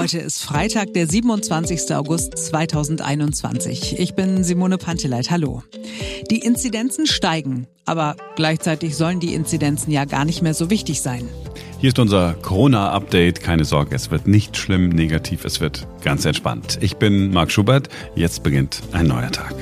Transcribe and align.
Heute 0.00 0.16
ist 0.16 0.42
Freitag, 0.42 0.94
der 0.94 1.06
27. 1.06 1.94
August 1.94 2.38
2021. 2.38 3.98
Ich 3.98 4.14
bin 4.14 4.44
Simone 4.44 4.78
Panteleit. 4.78 5.30
Hallo. 5.30 5.62
Die 6.30 6.38
Inzidenzen 6.38 7.06
steigen, 7.06 7.66
aber 7.84 8.16
gleichzeitig 8.34 8.96
sollen 8.96 9.20
die 9.20 9.34
Inzidenzen 9.34 9.92
ja 9.92 10.06
gar 10.06 10.24
nicht 10.24 10.40
mehr 10.40 10.54
so 10.54 10.70
wichtig 10.70 11.02
sein. 11.02 11.28
Hier 11.80 11.88
ist 11.88 11.98
unser 11.98 12.32
Corona-Update. 12.32 13.42
Keine 13.42 13.66
Sorge, 13.66 13.94
es 13.94 14.10
wird 14.10 14.26
nicht 14.26 14.56
schlimm 14.56 14.88
negativ, 14.88 15.44
es 15.44 15.60
wird 15.60 15.86
ganz 16.02 16.24
entspannt. 16.24 16.78
Ich 16.80 16.96
bin 16.96 17.30
Marc 17.30 17.52
Schubert. 17.52 17.90
Jetzt 18.14 18.42
beginnt 18.42 18.80
ein 18.92 19.06
neuer 19.06 19.30
Tag. 19.30 19.54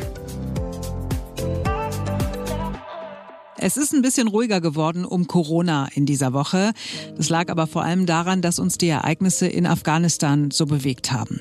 Es 3.60 3.76
ist 3.76 3.92
ein 3.92 4.02
bisschen 4.02 4.28
ruhiger 4.28 4.60
geworden 4.60 5.04
um 5.04 5.26
Corona 5.26 5.88
in 5.92 6.06
dieser 6.06 6.32
Woche. 6.32 6.72
Das 7.16 7.28
lag 7.28 7.50
aber 7.50 7.66
vor 7.66 7.82
allem 7.82 8.06
daran, 8.06 8.40
dass 8.40 8.60
uns 8.60 8.78
die 8.78 8.88
Ereignisse 8.88 9.48
in 9.48 9.66
Afghanistan 9.66 10.52
so 10.52 10.64
bewegt 10.64 11.10
haben. 11.10 11.40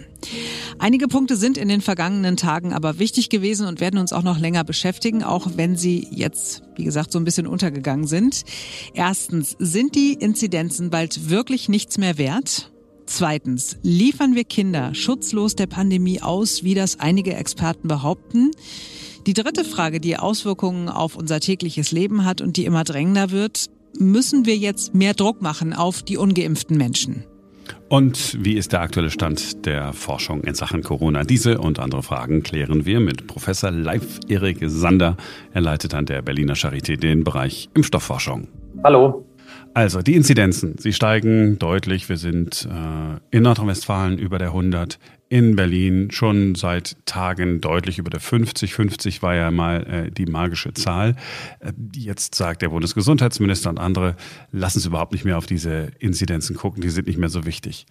Einige 0.80 1.08
Punkte 1.08 1.38
sind 1.38 1.60
in 1.60 1.68
den 1.68 1.82
vergangenen 1.82 2.36
Tagen 2.36 2.74
aber 2.74 2.98
wichtig 2.98 3.30
gewesen 3.30 3.68
und 3.68 3.80
werden 3.80 4.00
uns 4.00 4.14
auch 4.14 4.24
noch 4.24 4.40
länger 4.40 4.64
beschäftigen, 4.64 5.24
auch 5.24 5.48
wenn 5.56 5.76
sie 5.76 6.08
jetzt, 6.10 6.64
wie 6.76 6.86
gesagt, 6.86 7.12
so 7.12 7.20
ein 7.20 7.24
bisschen 7.24 7.46
untergegangen 7.46 8.08
sind. 8.08 8.46
Erstens, 8.96 9.56
sind 9.60 9.94
die 9.94 10.14
Inzidenzen 10.14 10.90
bald 10.90 11.30
wirklich 11.30 11.70
nichts 11.70 12.00
mehr 12.00 12.18
wert? 12.18 12.72
Zweitens, 13.06 13.78
liefern 13.84 14.36
wir 14.36 14.44
Kinder 14.44 14.94
schutzlos 14.96 15.56
der 15.56 15.68
Pandemie 15.68 16.22
aus, 16.22 16.64
wie 16.64 16.74
das 16.74 17.00
einige 17.00 17.36
Experten 17.36 17.88
behaupten? 17.88 18.52
Die 19.28 19.34
dritte 19.34 19.66
Frage, 19.66 20.00
die 20.00 20.16
Auswirkungen 20.16 20.88
auf 20.88 21.18
unser 21.18 21.42
tägliches 21.42 21.92
Leben 21.92 22.24
hat 22.24 22.40
und 22.40 22.56
die 22.56 22.64
immer 22.64 22.86
drängender 22.86 23.30
wird, 23.30 23.66
müssen 24.00 24.46
wir 24.46 24.56
jetzt 24.56 24.96
mehr 24.96 25.14
Druck 25.14 25.42
machen 25.42 25.74
auf 25.74 26.02
die 26.02 26.16
ungeimpften 26.16 26.78
Menschen? 26.78 27.26
Und 27.90 28.38
wie 28.42 28.54
ist 28.54 28.72
der 28.72 28.80
aktuelle 28.80 29.10
Stand 29.10 29.66
der 29.66 29.92
Forschung 29.92 30.46
in 30.46 30.56
Sachen 30.56 30.82
Corona? 30.82 31.26
Diese 31.26 31.58
und 31.58 31.78
andere 31.78 32.04
Fragen 32.04 32.42
klären 32.42 32.86
wir 32.86 33.02
mit 33.02 33.28
Professor 33.28 33.70
Leif 33.70 34.22
Erik 34.30 34.60
Sander. 34.62 35.18
Er 35.54 35.60
leitet 35.60 35.94
an 35.94 36.06
der 36.06 36.22
Berliner 36.22 36.54
Charité 36.54 36.96
den 36.96 37.26
Bereich 37.26 37.68
Impfstoffforschung. 37.74 38.48
Hallo. 38.82 39.26
Also 39.78 40.02
die 40.02 40.16
Inzidenzen, 40.16 40.80
sie 40.80 40.92
steigen 40.92 41.60
deutlich. 41.60 42.10
Wir 42.10 42.18
sind 42.18 42.68
äh, 42.68 43.20
in 43.30 43.44
Nordrhein-Westfalen 43.44 44.18
über 44.18 44.40
der 44.40 44.48
100, 44.48 44.98
in 45.30 45.56
Berlin 45.56 46.10
schon 46.10 46.56
seit 46.56 46.96
Tagen 47.06 47.62
deutlich 47.62 48.00
über 48.00 48.10
der 48.10 48.20
50. 48.20 48.74
50 48.74 49.22
war 49.22 49.36
ja 49.36 49.52
mal 49.52 49.86
äh, 49.86 50.10
die 50.10 50.26
magische 50.26 50.74
Zahl. 50.74 51.16
Äh, 51.60 51.74
jetzt 51.94 52.34
sagt 52.34 52.64
der 52.64 52.70
Bundesgesundheitsminister 52.70 53.70
und 53.70 53.78
andere, 53.78 54.16
lassen 54.52 54.80
Sie 54.80 54.88
überhaupt 54.88 55.12
nicht 55.12 55.26
mehr 55.26 55.38
auf 55.38 55.46
diese 55.46 55.92
Inzidenzen 56.00 56.56
gucken, 56.56 56.82
die 56.82 56.90
sind 56.90 57.06
nicht 57.06 57.20
mehr 57.20 57.30
so 57.30 57.46
wichtig. 57.46 57.86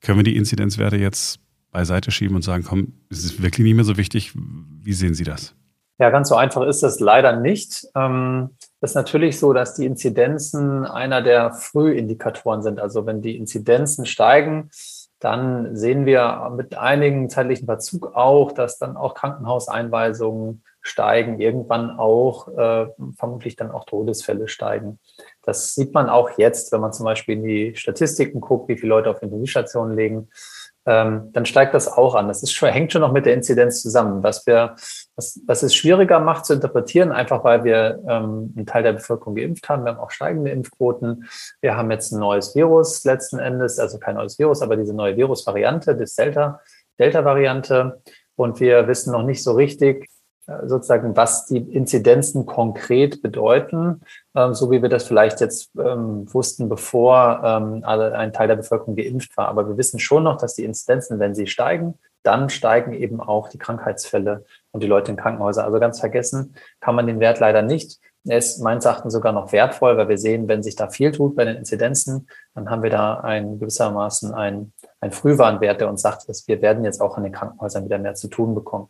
Können 0.00 0.18
wir 0.18 0.24
die 0.24 0.36
Inzidenzwerte 0.36 0.96
jetzt 0.96 1.38
beiseite 1.70 2.10
schieben 2.10 2.34
und 2.34 2.42
sagen, 2.42 2.64
komm, 2.66 2.94
es 3.10 3.22
ist 3.24 3.40
wirklich 3.40 3.64
nicht 3.64 3.76
mehr 3.76 3.84
so 3.84 3.96
wichtig? 3.96 4.32
Wie 4.34 4.92
sehen 4.92 5.14
Sie 5.14 5.22
das? 5.22 5.54
Ja, 6.00 6.10
ganz 6.10 6.30
so 6.30 6.34
einfach 6.34 6.62
ist 6.62 6.82
das 6.82 6.98
leider 6.98 7.40
nicht. 7.40 7.86
Ähm, 7.94 8.50
ist 8.80 8.94
natürlich 8.94 9.38
so, 9.38 9.52
dass 9.52 9.74
die 9.74 9.86
Inzidenzen 9.86 10.84
einer 10.84 11.22
der 11.22 11.52
Frühindikatoren 11.52 12.62
sind. 12.62 12.80
Also 12.80 13.06
wenn 13.06 13.22
die 13.22 13.36
Inzidenzen 13.36 14.06
steigen, 14.06 14.70
dann 15.18 15.74
sehen 15.74 16.06
wir 16.06 16.52
mit 16.56 16.76
einigen 16.76 17.28
zeitlichen 17.28 17.66
Verzug 17.66 18.14
auch, 18.14 18.52
dass 18.52 18.78
dann 18.78 18.96
auch 18.96 19.14
Krankenhauseinweisungen 19.14 20.62
steigen, 20.80 21.40
irgendwann 21.40 21.98
auch 21.98 22.48
äh, 22.56 22.86
vermutlich 23.16 23.56
dann 23.56 23.72
auch 23.72 23.84
Todesfälle 23.84 24.46
steigen. 24.46 25.00
Das 25.42 25.74
sieht 25.74 25.92
man 25.92 26.08
auch 26.08 26.38
jetzt, 26.38 26.70
wenn 26.72 26.80
man 26.80 26.92
zum 26.92 27.04
Beispiel 27.04 27.36
in 27.36 27.44
die 27.44 27.76
Statistiken 27.76 28.40
guckt, 28.40 28.68
wie 28.68 28.76
viele 28.76 28.90
Leute 28.90 29.10
auf 29.10 29.20
Intensivstationen 29.22 29.96
liegen 29.96 30.28
ähm, 30.88 31.30
dann 31.34 31.44
steigt 31.44 31.74
das 31.74 31.86
auch 31.86 32.14
an. 32.14 32.28
Das 32.28 32.42
ist 32.42 32.52
schon, 32.52 32.70
hängt 32.70 32.92
schon 32.92 33.02
noch 33.02 33.12
mit 33.12 33.26
der 33.26 33.34
Inzidenz 33.34 33.82
zusammen. 33.82 34.22
Was 34.22 34.46
wir, 34.46 34.74
was, 35.16 35.38
was 35.46 35.62
es 35.62 35.74
schwieriger 35.74 36.18
macht 36.18 36.46
zu 36.46 36.54
interpretieren, 36.54 37.12
einfach 37.12 37.44
weil 37.44 37.62
wir 37.62 38.02
ähm, 38.08 38.54
einen 38.56 38.64
Teil 38.64 38.82
der 38.82 38.94
Bevölkerung 38.94 39.34
geimpft 39.34 39.68
haben. 39.68 39.84
Wir 39.84 39.92
haben 39.92 40.00
auch 40.00 40.10
steigende 40.10 40.50
Impfquoten. 40.50 41.28
Wir 41.60 41.76
haben 41.76 41.90
jetzt 41.90 42.12
ein 42.12 42.20
neues 42.20 42.56
Virus 42.56 43.04
letzten 43.04 43.38
Endes, 43.38 43.78
also 43.78 43.98
kein 43.98 44.14
neues 44.14 44.38
Virus, 44.38 44.62
aber 44.62 44.76
diese 44.76 44.94
neue 44.94 45.14
Virusvariante, 45.14 45.94
das 45.94 46.14
Delta, 46.14 46.60
Delta-Variante. 46.98 48.00
Und 48.34 48.58
wir 48.60 48.88
wissen 48.88 49.12
noch 49.12 49.24
nicht 49.24 49.42
so 49.42 49.52
richtig, 49.52 50.08
sozusagen, 50.64 51.14
was 51.16 51.46
die 51.46 51.58
Inzidenzen 51.58 52.46
konkret 52.46 53.20
bedeuten, 53.20 54.00
ähm, 54.38 54.54
so 54.54 54.70
wie 54.70 54.82
wir 54.82 54.88
das 54.88 55.04
vielleicht 55.04 55.40
jetzt 55.40 55.70
ähm, 55.76 56.32
wussten, 56.32 56.68
bevor 56.68 57.42
ähm, 57.44 57.82
ein 57.84 58.32
Teil 58.32 58.48
der 58.48 58.56
Bevölkerung 58.56 58.94
geimpft 58.94 59.36
war. 59.36 59.48
Aber 59.48 59.68
wir 59.68 59.76
wissen 59.76 59.98
schon 59.98 60.22
noch, 60.22 60.38
dass 60.38 60.54
die 60.54 60.64
Inzidenzen, 60.64 61.18
wenn 61.18 61.34
sie 61.34 61.46
steigen, 61.46 61.98
dann 62.22 62.48
steigen 62.48 62.92
eben 62.92 63.20
auch 63.20 63.48
die 63.48 63.58
Krankheitsfälle 63.58 64.44
und 64.70 64.82
die 64.82 64.86
Leute 64.86 65.10
in 65.10 65.16
Krankenhäuser. 65.16 65.64
Also 65.64 65.80
ganz 65.80 65.98
vergessen 65.98 66.54
kann 66.80 66.94
man 66.94 67.06
den 67.06 67.20
Wert 67.20 67.40
leider 67.40 67.62
nicht. 67.62 67.98
Er 68.26 68.38
ist 68.38 68.60
meines 68.60 68.84
Erachtens 68.84 69.12
sogar 69.12 69.32
noch 69.32 69.52
wertvoll, 69.52 69.96
weil 69.96 70.08
wir 70.08 70.18
sehen, 70.18 70.48
wenn 70.48 70.62
sich 70.62 70.76
da 70.76 70.88
viel 70.88 71.12
tut 71.12 71.34
bei 71.34 71.44
den 71.44 71.56
Inzidenzen, 71.56 72.28
dann 72.54 72.68
haben 72.68 72.82
wir 72.82 72.90
da 72.90 73.20
ein 73.20 73.58
gewissermaßen 73.58 74.34
ein, 74.34 74.72
ein 75.00 75.12
Frühwarnwert, 75.12 75.80
der 75.80 75.88
uns 75.88 76.02
sagt, 76.02 76.28
dass 76.28 76.46
wir 76.46 76.60
werden 76.60 76.84
jetzt 76.84 77.00
auch 77.00 77.16
in 77.16 77.24
den 77.24 77.32
Krankenhäusern 77.32 77.84
wieder 77.84 77.98
mehr 77.98 78.14
zu 78.14 78.28
tun 78.28 78.54
bekommen. 78.54 78.88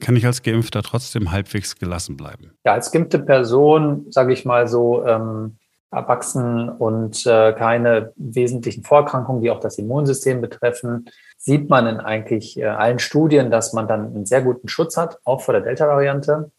Kann 0.00 0.16
ich 0.16 0.26
als 0.26 0.42
Geimpfter 0.42 0.82
trotzdem 0.82 1.32
halbwegs 1.32 1.76
gelassen 1.76 2.16
bleiben? 2.16 2.52
Ja, 2.64 2.72
als 2.72 2.90
geimpfte 2.90 3.18
Person, 3.18 4.06
sage 4.10 4.32
ich 4.32 4.44
mal 4.44 4.68
so, 4.68 5.04
ähm, 5.06 5.58
erwachsen 5.90 6.68
und 6.68 7.24
äh, 7.24 7.52
keine 7.52 8.12
wesentlichen 8.16 8.82
Vorerkrankungen, 8.82 9.42
die 9.42 9.50
auch 9.50 9.60
das 9.60 9.78
Immunsystem 9.78 10.40
betreffen, 10.40 11.06
sieht 11.38 11.70
man 11.70 11.86
in 11.86 12.00
eigentlich 12.00 12.58
äh, 12.58 12.64
allen 12.64 12.98
Studien, 12.98 13.50
dass 13.50 13.72
man 13.72 13.88
dann 13.88 14.06
einen 14.06 14.26
sehr 14.26 14.42
guten 14.42 14.68
Schutz 14.68 14.96
hat, 14.96 15.18
auch 15.24 15.40
vor 15.40 15.54
der 15.54 15.62
Delta-Variante. 15.62 16.50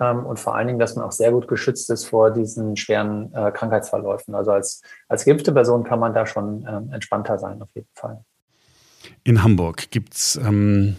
Ähm, 0.00 0.26
und 0.26 0.38
vor 0.38 0.54
allen 0.54 0.66
Dingen, 0.66 0.78
dass 0.78 0.94
man 0.94 1.04
auch 1.04 1.12
sehr 1.12 1.32
gut 1.32 1.48
geschützt 1.48 1.90
ist 1.90 2.04
vor 2.04 2.30
diesen 2.30 2.76
schweren 2.76 3.32
äh, 3.34 3.50
Krankheitsverläufen. 3.50 4.34
Also 4.34 4.52
als, 4.52 4.82
als 5.08 5.24
geimpfte 5.24 5.52
Person 5.52 5.84
kann 5.84 5.98
man 5.98 6.14
da 6.14 6.26
schon 6.26 6.66
ähm, 6.68 6.92
entspannter 6.92 7.38
sein, 7.38 7.62
auf 7.62 7.70
jeden 7.74 7.88
Fall. 7.94 8.24
In 9.24 9.42
Hamburg 9.42 9.90
gibt's, 9.90 10.38
ähm, 10.42 10.96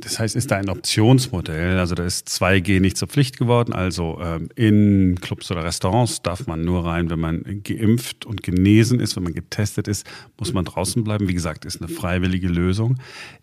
das 0.00 0.18
heißt, 0.18 0.34
ist 0.34 0.50
da 0.50 0.56
ein 0.56 0.68
Optionsmodell, 0.68 1.78
also 1.78 1.94
da 1.94 2.04
ist 2.04 2.28
2G 2.28 2.80
nicht 2.80 2.96
zur 2.96 3.08
Pflicht 3.08 3.38
geworden, 3.38 3.72
also 3.72 4.18
ähm, 4.20 4.48
in 4.56 5.18
Clubs 5.20 5.50
oder 5.50 5.64
Restaurants 5.64 6.22
darf 6.22 6.46
man 6.46 6.64
nur 6.64 6.84
rein, 6.84 7.10
wenn 7.10 7.20
man 7.20 7.62
geimpft 7.62 8.26
und 8.26 8.42
genesen 8.42 9.00
ist, 9.00 9.16
wenn 9.16 9.22
man 9.22 9.34
getestet 9.34 9.88
ist, 9.88 10.06
muss 10.38 10.52
man 10.52 10.64
draußen 10.64 11.04
bleiben. 11.04 11.28
Wie 11.28 11.34
gesagt, 11.34 11.64
ist 11.64 11.80
eine 11.80 11.88
freiwillige 11.88 12.48
Lösung. 12.48 12.98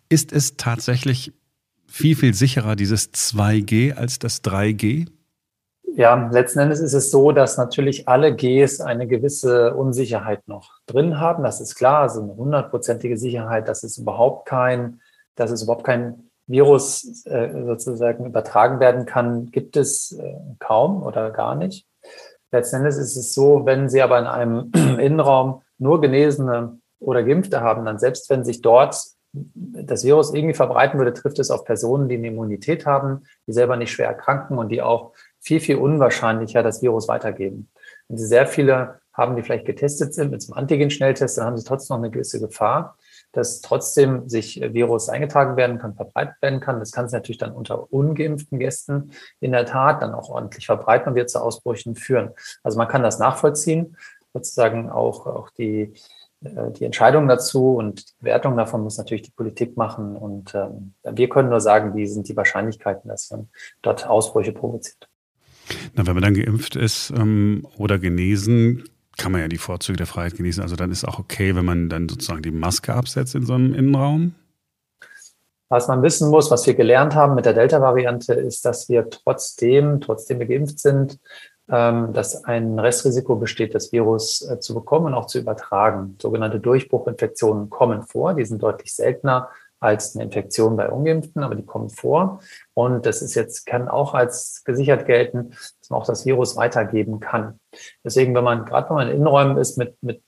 Ist 0.08 0.32
es 0.32 0.56
tatsächlich 0.56 1.32
viel, 1.86 2.16
viel 2.16 2.34
sicherer, 2.34 2.76
dieses 2.76 3.12
2G 3.12 3.92
als 3.92 4.18
das 4.18 4.42
3G? 4.44 5.08
Ja, 5.94 6.28
letzten 6.32 6.60
Endes 6.60 6.80
ist 6.80 6.94
es 6.94 7.10
so, 7.10 7.32
dass 7.32 7.58
natürlich 7.58 8.08
alle 8.08 8.34
Gs 8.34 8.80
eine 8.80 9.06
gewisse 9.06 9.74
Unsicherheit 9.74 10.46
noch 10.48 10.80
drin 10.86 11.20
haben. 11.20 11.42
Das 11.42 11.60
ist 11.60 11.74
klar, 11.74 12.00
also 12.00 12.22
eine 12.22 12.34
hundertprozentige 12.34 13.16
Sicherheit, 13.18 13.68
dass 13.68 13.82
es 13.82 13.98
überhaupt 13.98 14.48
kein, 14.48 15.00
dass 15.34 15.50
es 15.50 15.62
überhaupt 15.62 15.84
kein 15.84 16.30
Virus 16.46 17.24
äh, 17.26 17.64
sozusagen 17.64 18.26
übertragen 18.26 18.80
werden 18.80 19.06
kann, 19.06 19.50
gibt 19.50 19.76
es 19.76 20.12
äh, 20.12 20.34
kaum 20.58 21.02
oder 21.02 21.30
gar 21.30 21.54
nicht. 21.54 21.86
Letzten 22.50 22.76
Endes 22.76 22.98
ist 22.98 23.16
es 23.16 23.32
so, 23.32 23.64
wenn 23.64 23.88
Sie 23.88 24.02
aber 24.02 24.18
in 24.18 24.26
einem 24.26 24.70
Innenraum 24.98 25.62
nur 25.78 26.00
Genesene 26.00 26.78
oder 27.00 27.22
Geimpfte 27.22 27.60
haben, 27.60 27.84
dann 27.84 27.98
selbst 27.98 28.28
wenn 28.30 28.44
sich 28.44 28.60
dort 28.62 28.96
das 29.32 30.04
Virus 30.04 30.34
irgendwie 30.34 30.54
verbreiten 30.54 30.98
würde, 30.98 31.14
trifft 31.14 31.38
es 31.38 31.50
auf 31.50 31.64
Personen, 31.64 32.08
die 32.08 32.16
eine 32.16 32.28
Immunität 32.28 32.84
haben, 32.84 33.22
die 33.46 33.52
selber 33.52 33.76
nicht 33.76 33.90
schwer 33.90 34.08
erkranken 34.08 34.58
und 34.58 34.68
die 34.68 34.82
auch 34.82 35.12
viel, 35.42 35.60
viel 35.60 35.76
unwahrscheinlicher 35.76 36.62
das 36.62 36.82
Virus 36.82 37.08
weitergeben. 37.08 37.68
Wenn 38.08 38.16
Sie 38.16 38.26
sehr 38.26 38.46
viele 38.46 39.00
haben, 39.12 39.36
die 39.36 39.42
vielleicht 39.42 39.66
getestet 39.66 40.14
sind 40.14 40.30
mit 40.30 40.42
einem 40.44 40.56
Antigen-Schnelltest, 40.56 41.36
dann 41.36 41.46
haben 41.46 41.58
Sie 41.58 41.64
trotzdem 41.64 41.96
noch 41.96 42.02
eine 42.02 42.10
gewisse 42.10 42.40
Gefahr, 42.40 42.96
dass 43.32 43.60
trotzdem 43.60 44.28
sich 44.28 44.60
Virus 44.60 45.08
eingetragen 45.08 45.56
werden 45.56 45.78
kann, 45.78 45.94
verbreitet 45.94 46.36
werden 46.40 46.60
kann. 46.60 46.78
Das 46.78 46.92
kann 46.92 47.08
sich 47.08 47.14
natürlich 47.14 47.38
dann 47.38 47.52
unter 47.52 47.92
ungeimpften 47.92 48.58
Gästen 48.58 49.12
in 49.40 49.52
der 49.52 49.66
Tat 49.66 50.00
dann 50.00 50.14
auch 50.14 50.30
ordentlich 50.30 50.66
verbreiten 50.66 51.08
und 51.08 51.14
wird 51.14 51.28
zu 51.30 51.42
Ausbrüchen 51.42 51.96
führen. 51.96 52.30
Also 52.62 52.78
man 52.78 52.88
kann 52.88 53.02
das 53.02 53.18
nachvollziehen, 53.18 53.96
sozusagen 54.32 54.90
auch, 54.90 55.26
auch 55.26 55.50
die, 55.50 55.94
äh, 56.44 56.70
die 56.70 56.84
Entscheidung 56.84 57.26
dazu 57.26 57.74
und 57.74 58.08
die 58.08 58.14
Bewertung 58.20 58.56
davon 58.56 58.82
muss 58.82 58.98
natürlich 58.98 59.22
die 59.22 59.32
Politik 59.32 59.76
machen. 59.76 60.16
Und 60.16 60.54
ähm, 60.54 60.94
wir 61.02 61.28
können 61.28 61.50
nur 61.50 61.60
sagen, 61.60 61.94
wie 61.94 62.06
sind 62.06 62.28
die 62.28 62.36
Wahrscheinlichkeiten, 62.36 63.08
dass 63.08 63.30
man 63.30 63.48
dort 63.82 64.06
Ausbrüche 64.06 64.52
provoziert. 64.52 65.08
Na, 65.94 66.06
wenn 66.06 66.14
man 66.14 66.22
dann 66.22 66.34
geimpft 66.34 66.76
ist 66.76 67.12
ähm, 67.16 67.66
oder 67.76 67.98
genesen, 67.98 68.84
kann 69.18 69.32
man 69.32 69.40
ja 69.40 69.48
die 69.48 69.58
Vorzüge 69.58 69.98
der 69.98 70.06
Freiheit 70.06 70.36
genießen. 70.36 70.62
Also 70.62 70.76
dann 70.76 70.90
ist 70.90 71.04
auch 71.04 71.18
okay, 71.18 71.54
wenn 71.54 71.64
man 71.64 71.88
dann 71.88 72.08
sozusagen 72.08 72.42
die 72.42 72.50
Maske 72.50 72.94
absetzt 72.94 73.34
in 73.34 73.46
so 73.46 73.54
einem 73.54 73.74
Innenraum. 73.74 74.34
Was 75.68 75.88
man 75.88 76.02
wissen 76.02 76.28
muss, 76.28 76.50
was 76.50 76.66
wir 76.66 76.74
gelernt 76.74 77.14
haben 77.14 77.34
mit 77.34 77.46
der 77.46 77.54
Delta-Variante, 77.54 78.34
ist, 78.34 78.64
dass 78.64 78.88
wir 78.88 79.08
trotzdem, 79.08 80.00
trotzdem 80.00 80.38
wir 80.38 80.46
geimpft 80.46 80.78
sind, 80.78 81.18
ähm, 81.70 82.12
dass 82.12 82.44
ein 82.44 82.78
Restrisiko 82.78 83.36
besteht, 83.36 83.74
das 83.74 83.92
Virus 83.92 84.42
äh, 84.42 84.60
zu 84.60 84.74
bekommen 84.74 85.06
und 85.06 85.14
auch 85.14 85.26
zu 85.26 85.38
übertragen. 85.38 86.16
Sogenannte 86.20 86.60
Durchbruchinfektionen 86.60 87.70
kommen 87.70 88.02
vor, 88.02 88.34
die 88.34 88.44
sind 88.44 88.62
deutlich 88.62 88.94
seltener 88.94 89.48
als 89.82 90.14
eine 90.14 90.24
Infektion 90.24 90.76
bei 90.76 90.88
Ungeimpften, 90.88 91.42
aber 91.42 91.54
die 91.54 91.64
kommen 91.66 91.90
vor. 91.90 92.40
Und 92.74 93.04
das 93.04 93.20
ist 93.20 93.34
jetzt, 93.34 93.66
kann 93.66 93.88
auch 93.88 94.14
als 94.14 94.62
gesichert 94.64 95.06
gelten, 95.06 95.50
dass 95.50 95.90
man 95.90 96.00
auch 96.00 96.06
das 96.06 96.24
Virus 96.24 96.56
weitergeben 96.56 97.20
kann. 97.20 97.58
Deswegen, 98.04 98.34
wenn 98.34 98.44
man, 98.44 98.64
gerade 98.64 98.88
wenn 98.90 98.96
man 98.96 99.08
in 99.08 99.16
Innenräumen 99.16 99.56
ist 99.56 99.76
mit, 99.76 99.96
mit 100.02 100.22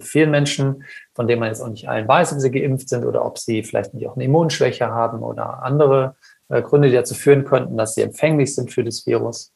vielen 0.00 0.30
Menschen, 0.30 0.84
von 1.14 1.28
denen 1.28 1.40
man 1.40 1.48
jetzt 1.48 1.60
auch 1.60 1.68
nicht 1.68 1.88
allen 1.88 2.08
weiß, 2.08 2.32
ob 2.32 2.40
sie 2.40 2.50
geimpft 2.50 2.88
sind 2.88 3.04
oder 3.04 3.24
ob 3.24 3.38
sie 3.38 3.62
vielleicht 3.62 3.94
nicht 3.94 4.08
auch 4.08 4.16
eine 4.16 4.24
Immunschwäche 4.24 4.88
haben 4.88 5.22
oder 5.22 5.62
andere 5.62 6.16
äh, 6.48 6.62
Gründe, 6.62 6.88
die 6.88 6.94
dazu 6.94 7.14
führen 7.14 7.44
könnten, 7.44 7.76
dass 7.76 7.94
sie 7.94 8.02
empfänglich 8.02 8.54
sind 8.54 8.72
für 8.72 8.82
das 8.82 9.06
Virus, 9.06 9.52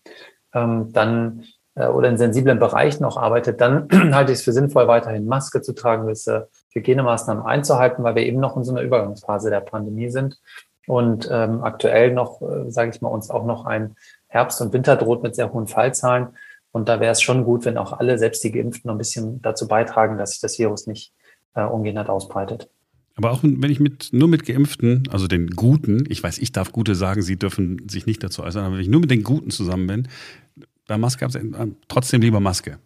ähm, 0.54 0.92
dann 0.92 1.44
äh, 1.74 1.86
oder 1.86 2.08
in 2.08 2.18
sensiblen 2.18 2.58
Bereichen 2.58 3.04
auch 3.04 3.16
arbeitet, 3.16 3.60
dann 3.60 3.88
halte 4.14 4.32
ich 4.32 4.38
es 4.38 4.44
für 4.44 4.52
sinnvoll, 4.52 4.86
weiterhin 4.86 5.26
Maske 5.26 5.62
zu 5.62 5.72
tragen, 5.72 6.04
gewisse 6.04 6.48
Hygienemaßnahmen 6.72 7.44
einzuhalten, 7.44 8.04
weil 8.04 8.14
wir 8.14 8.24
eben 8.24 8.40
noch 8.40 8.56
in 8.56 8.64
so 8.64 8.72
einer 8.72 8.82
Übergangsphase 8.82 9.50
der 9.50 9.60
Pandemie 9.60 10.10
sind 10.10 10.38
und 10.86 11.28
ähm, 11.30 11.62
aktuell 11.62 12.12
noch, 12.12 12.40
äh, 12.42 12.70
sage 12.70 12.90
ich 12.94 13.00
mal, 13.00 13.08
uns 13.08 13.30
auch 13.30 13.44
noch 13.44 13.64
ein 13.66 13.96
Herbst 14.28 14.60
und 14.60 14.72
Winter 14.72 14.96
droht 14.96 15.22
mit 15.22 15.34
sehr 15.34 15.52
hohen 15.52 15.66
Fallzahlen. 15.66 16.28
Und 16.72 16.88
da 16.88 17.00
wäre 17.00 17.12
es 17.12 17.20
schon 17.20 17.44
gut, 17.44 17.64
wenn 17.64 17.76
auch 17.76 17.92
alle, 17.92 18.18
selbst 18.18 18.44
die 18.44 18.52
Geimpften, 18.52 18.88
noch 18.88 18.94
ein 18.94 18.98
bisschen 18.98 19.42
dazu 19.42 19.66
beitragen, 19.66 20.18
dass 20.18 20.30
sich 20.30 20.40
das 20.40 20.58
Virus 20.58 20.86
nicht 20.86 21.12
äh, 21.54 21.64
ungehindert 21.64 22.08
ausbreitet. 22.08 22.68
Aber 23.16 23.32
auch 23.32 23.42
wenn 23.42 23.70
ich 23.70 23.80
mit, 23.80 24.10
nur 24.12 24.28
mit 24.28 24.46
Geimpften, 24.46 25.08
also 25.10 25.26
den 25.26 25.50
Guten, 25.50 26.04
ich 26.08 26.22
weiß, 26.22 26.38
ich 26.38 26.52
darf 26.52 26.72
Gute 26.72 26.94
sagen, 26.94 27.22
sie 27.22 27.36
dürfen 27.36 27.88
sich 27.88 28.06
nicht 28.06 28.22
dazu 28.22 28.42
äußern, 28.42 28.64
aber 28.64 28.74
wenn 28.74 28.82
ich 28.82 28.88
nur 28.88 29.00
mit 29.00 29.10
den 29.10 29.24
Guten 29.24 29.50
zusammen 29.50 29.86
bin, 29.86 30.08
bei 30.86 30.96
Maske 30.96 31.28
trotzdem 31.88 32.20
lieber 32.20 32.40
Maske. 32.40 32.78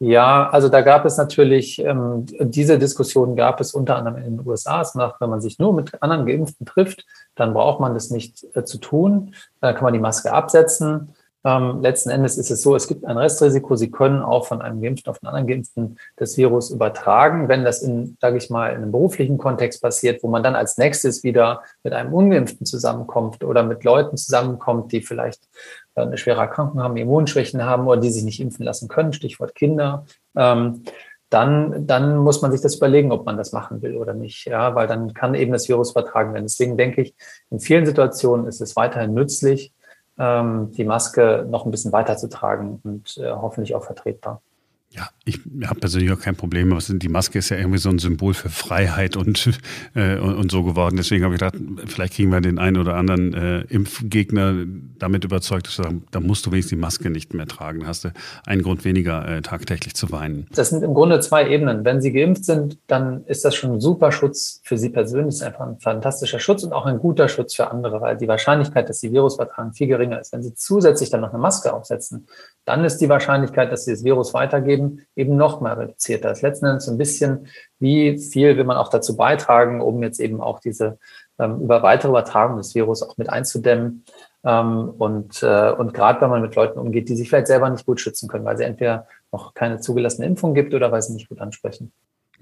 Ja, 0.00 0.48
also 0.50 0.68
da 0.68 0.82
gab 0.82 1.04
es 1.06 1.16
natürlich, 1.16 1.80
ähm, 1.80 2.24
diese 2.38 2.78
Diskussion 2.78 3.34
gab 3.34 3.60
es 3.60 3.74
unter 3.74 3.96
anderem 3.96 4.18
in 4.18 4.36
den 4.36 4.46
USA. 4.46 4.80
Es 4.80 4.94
macht, 4.94 5.20
wenn 5.20 5.28
man 5.28 5.40
sich 5.40 5.58
nur 5.58 5.72
mit 5.72 6.00
anderen 6.00 6.24
Geimpften 6.24 6.66
trifft, 6.66 7.04
dann 7.34 7.52
braucht 7.52 7.80
man 7.80 7.94
das 7.94 8.10
nicht 8.10 8.46
äh, 8.54 8.64
zu 8.64 8.78
tun. 8.78 9.34
Dann 9.60 9.74
kann 9.74 9.82
man 9.82 9.92
die 9.92 9.98
Maske 9.98 10.32
absetzen. 10.32 11.14
Ähm, 11.44 11.80
letzten 11.82 12.10
Endes 12.10 12.36
ist 12.36 12.50
es 12.50 12.62
so, 12.62 12.74
es 12.74 12.88
gibt 12.88 13.04
ein 13.04 13.16
Restrisiko. 13.16 13.76
Sie 13.76 13.90
können 13.90 14.22
auch 14.22 14.46
von 14.46 14.60
einem 14.60 14.82
Geimpften 14.82 15.10
auf 15.10 15.22
einen 15.22 15.28
anderen 15.28 15.46
Geimpften 15.46 15.98
das 16.16 16.36
Virus 16.36 16.70
übertragen. 16.70 17.48
Wenn 17.48 17.64
das 17.64 17.82
in, 17.82 18.16
sage 18.20 18.38
ich 18.38 18.50
mal, 18.50 18.70
in 18.70 18.76
einem 18.76 18.92
beruflichen 18.92 19.38
Kontext 19.38 19.80
passiert, 19.80 20.22
wo 20.22 20.28
man 20.28 20.42
dann 20.42 20.56
als 20.56 20.78
nächstes 20.78 21.22
wieder 21.22 21.62
mit 21.84 21.92
einem 21.92 22.12
Ungeimpften 22.12 22.66
zusammenkommt 22.66 23.44
oder 23.44 23.62
mit 23.62 23.84
Leuten 23.84 24.16
zusammenkommt, 24.16 24.92
die 24.92 25.00
vielleicht 25.00 25.48
äh, 25.94 26.02
eine 26.02 26.18
schwere 26.18 26.40
Erkrankung 26.40 26.82
haben, 26.82 26.96
Immunschwächen 26.96 27.64
haben 27.64 27.86
oder 27.86 28.00
die 28.00 28.10
sich 28.10 28.24
nicht 28.24 28.40
impfen 28.40 28.64
lassen 28.64 28.88
können, 28.88 29.12
Stichwort 29.12 29.54
Kinder, 29.54 30.06
ähm, 30.36 30.82
dann, 31.30 31.86
dann 31.86 32.16
muss 32.16 32.40
man 32.40 32.52
sich 32.52 32.62
das 32.62 32.76
überlegen, 32.76 33.12
ob 33.12 33.26
man 33.26 33.36
das 33.36 33.52
machen 33.52 33.82
will 33.82 33.96
oder 33.96 34.14
nicht. 34.14 34.46
Ja, 34.46 34.74
weil 34.74 34.86
dann 34.86 35.12
kann 35.12 35.34
eben 35.34 35.52
das 35.52 35.68
Virus 35.68 35.90
übertragen 35.90 36.32
werden. 36.32 36.46
Deswegen 36.46 36.76
denke 36.76 37.02
ich, 37.02 37.14
in 37.50 37.60
vielen 37.60 37.84
Situationen 37.84 38.46
ist 38.46 38.60
es 38.60 38.76
weiterhin 38.76 39.12
nützlich, 39.12 39.72
die 40.18 40.84
Maske 40.84 41.46
noch 41.48 41.64
ein 41.64 41.70
bisschen 41.70 41.92
weiter 41.92 42.16
zu 42.16 42.28
tragen 42.28 42.80
und 42.82 43.18
äh, 43.18 43.30
hoffentlich 43.30 43.74
auch 43.74 43.84
vertretbar. 43.84 44.42
Ja, 44.90 45.08
ich 45.28 45.40
habe 45.66 45.80
persönlich 45.80 46.10
auch 46.10 46.20
kein 46.20 46.36
Problem. 46.36 46.76
Die 46.88 47.08
Maske 47.08 47.38
ist 47.38 47.50
ja 47.50 47.58
irgendwie 47.58 47.78
so 47.78 47.90
ein 47.90 47.98
Symbol 47.98 48.32
für 48.32 48.48
Freiheit 48.48 49.16
und, 49.16 49.50
äh, 49.94 50.16
und, 50.18 50.50
so 50.50 50.64
geworden. 50.64 50.96
Deswegen 50.96 51.24
habe 51.24 51.34
ich 51.34 51.40
gedacht, 51.40 51.56
vielleicht 51.86 52.14
kriegen 52.14 52.30
wir 52.30 52.40
den 52.40 52.58
einen 52.58 52.78
oder 52.78 52.94
anderen 52.94 53.34
äh, 53.34 53.60
Impfgegner 53.68 54.54
damit 54.98 55.24
überzeugt, 55.24 55.66
dass 55.66 55.76
sagen, 55.76 56.04
da 56.10 56.20
musst 56.20 56.46
du 56.46 56.50
wenigstens 56.50 56.70
die 56.70 56.76
Maske 56.76 57.10
nicht 57.10 57.34
mehr 57.34 57.46
tragen. 57.46 57.86
Hast 57.86 58.04
du 58.04 58.12
einen 58.46 58.62
Grund 58.62 58.84
weniger, 58.84 59.28
äh, 59.28 59.42
tagtäglich 59.42 59.94
zu 59.94 60.10
weinen. 60.10 60.46
Das 60.54 60.70
sind 60.70 60.82
im 60.82 60.94
Grunde 60.94 61.20
zwei 61.20 61.48
Ebenen. 61.48 61.84
Wenn 61.84 62.00
Sie 62.00 62.12
geimpft 62.12 62.44
sind, 62.44 62.78
dann 62.86 63.24
ist 63.26 63.44
das 63.44 63.54
schon 63.54 63.72
ein 63.72 63.80
super 63.80 64.10
Schutz 64.12 64.60
für 64.64 64.78
Sie 64.78 64.88
persönlich. 64.88 65.26
Das 65.26 65.36
ist 65.36 65.42
einfach 65.42 65.66
ein 65.66 65.78
fantastischer 65.78 66.40
Schutz 66.40 66.62
und 66.62 66.72
auch 66.72 66.86
ein 66.86 66.98
guter 66.98 67.28
Schutz 67.28 67.54
für 67.54 67.70
andere, 67.70 68.00
weil 68.00 68.16
die 68.16 68.28
Wahrscheinlichkeit, 68.28 68.88
dass 68.88 69.00
Sie 69.00 69.12
Virus 69.12 69.36
vertragen, 69.36 69.74
viel 69.74 69.88
geringer 69.88 70.20
ist. 70.20 70.32
Wenn 70.32 70.42
Sie 70.42 70.54
zusätzlich 70.54 71.10
dann 71.10 71.20
noch 71.20 71.30
eine 71.30 71.38
Maske 71.38 71.72
aufsetzen, 71.72 72.26
dann 72.64 72.84
ist 72.84 72.98
die 72.98 73.08
Wahrscheinlichkeit, 73.08 73.72
dass 73.72 73.84
Sie 73.84 73.92
das 73.92 74.04
Virus 74.04 74.34
weitergeben, 74.34 75.02
eben 75.18 75.36
noch 75.36 75.60
mal 75.60 75.74
reduziert. 75.74 76.24
Das 76.24 76.38
ist 76.38 76.42
letzten 76.42 76.66
Endes 76.66 76.88
ein 76.88 76.96
bisschen, 76.96 77.48
wie 77.78 78.18
viel 78.18 78.56
will 78.56 78.64
man 78.64 78.76
auch 78.76 78.88
dazu 78.88 79.16
beitragen, 79.16 79.80
um 79.80 80.02
jetzt 80.02 80.20
eben 80.20 80.40
auch 80.40 80.60
diese 80.60 80.98
ähm, 81.38 81.60
über 81.60 81.82
weitere 81.82 82.10
Übertragung 82.10 82.56
des 82.56 82.74
Virus 82.74 83.02
auch 83.02 83.16
mit 83.18 83.28
einzudämmen. 83.28 84.04
Ähm, 84.44 84.94
und 84.96 85.42
äh, 85.42 85.72
und 85.72 85.92
gerade 85.92 86.20
wenn 86.20 86.30
man 86.30 86.42
mit 86.42 86.54
Leuten 86.54 86.78
umgeht, 86.78 87.08
die 87.08 87.16
sich 87.16 87.28
vielleicht 87.28 87.48
selber 87.48 87.68
nicht 87.68 87.84
gut 87.84 88.00
schützen 88.00 88.28
können, 88.28 88.44
weil 88.44 88.56
sie 88.56 88.64
entweder 88.64 89.06
noch 89.32 89.54
keine 89.54 89.80
zugelassene 89.80 90.26
Impfung 90.26 90.54
gibt 90.54 90.72
oder 90.72 90.92
weil 90.92 91.02
sie 91.02 91.12
nicht 91.12 91.28
gut 91.28 91.40
ansprechen. 91.40 91.92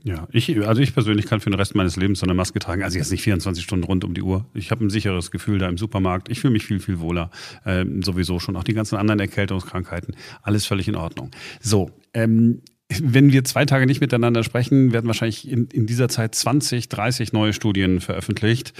Ja, 0.02 0.28
ich, 0.30 0.56
also 0.66 0.80
ich 0.80 0.94
persönlich 0.94 1.26
kann 1.26 1.40
für 1.40 1.50
den 1.50 1.58
Rest 1.58 1.74
meines 1.74 1.96
Lebens 1.96 2.20
so 2.20 2.26
eine 2.26 2.34
Maske 2.34 2.58
tragen. 2.60 2.82
Also 2.84 2.96
jetzt 2.98 3.10
nicht 3.10 3.22
24 3.22 3.64
Stunden 3.64 3.84
rund 3.84 4.04
um 4.04 4.14
die 4.14 4.22
Uhr. 4.22 4.46
Ich 4.54 4.70
habe 4.70 4.84
ein 4.84 4.90
sicheres 4.90 5.30
Gefühl 5.30 5.58
da 5.58 5.68
im 5.68 5.78
Supermarkt. 5.78 6.28
Ich 6.30 6.40
fühle 6.40 6.52
mich 6.52 6.64
viel, 6.64 6.78
viel 6.78 7.00
wohler. 7.00 7.30
Ähm, 7.64 8.02
sowieso 8.02 8.38
schon. 8.38 8.56
Auch 8.56 8.64
die 8.64 8.74
ganzen 8.74 8.96
anderen 8.96 9.18
Erkältungskrankheiten. 9.18 10.14
Alles 10.42 10.64
völlig 10.64 10.86
in 10.86 10.94
Ordnung. 10.94 11.32
So, 11.60 11.90
ähm, 12.14 12.62
wenn 12.88 13.32
wir 13.32 13.42
zwei 13.42 13.64
Tage 13.64 13.86
nicht 13.86 14.00
miteinander 14.00 14.44
sprechen, 14.44 14.92
werden 14.92 15.06
wahrscheinlich 15.06 15.50
in, 15.50 15.66
in 15.66 15.86
dieser 15.86 16.08
Zeit 16.08 16.34
20, 16.34 16.88
30 16.88 17.32
neue 17.32 17.52
Studien 17.52 18.00
veröffentlicht. 18.00 18.74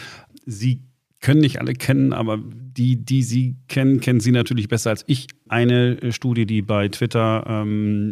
Sie 0.45 0.83
können 1.21 1.41
nicht 1.41 1.61
alle 1.61 1.73
kennen, 1.73 2.13
aber 2.13 2.39
die, 2.41 3.05
die 3.05 3.23
Sie 3.23 3.57
kennen, 3.69 4.01
kennen 4.01 4.21
Sie 4.21 4.31
natürlich 4.31 4.69
besser 4.69 4.91
als 4.91 5.03
ich. 5.09 5.27
Eine 5.49 6.13
Studie, 6.13 6.47
die 6.47 6.63
bei 6.63 6.89
Twitter 6.89 7.45
ähm, 7.49 8.11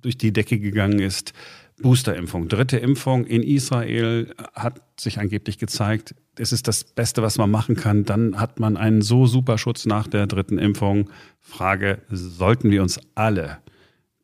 durch 0.00 0.16
die 0.16 0.32
Decke 0.32 0.60
gegangen 0.60 1.00
ist, 1.00 1.32
Boosterimpfung, 1.82 2.48
dritte 2.48 2.78
Impfung 2.78 3.24
in 3.26 3.42
Israel 3.42 4.34
hat 4.54 4.80
sich 4.98 5.18
angeblich 5.18 5.58
gezeigt, 5.58 6.14
es 6.38 6.52
ist 6.52 6.66
das 6.68 6.84
Beste, 6.84 7.22
was 7.22 7.36
man 7.36 7.50
machen 7.50 7.76
kann. 7.76 8.04
Dann 8.04 8.40
hat 8.40 8.58
man 8.58 8.76
einen 8.76 9.02
so 9.02 9.26
super 9.26 9.58
Schutz 9.58 9.84
nach 9.84 10.06
der 10.06 10.26
dritten 10.26 10.58
Impfung. 10.58 11.10
Frage, 11.40 11.98
sollten 12.08 12.70
wir 12.70 12.82
uns 12.82 12.98
alle 13.14 13.58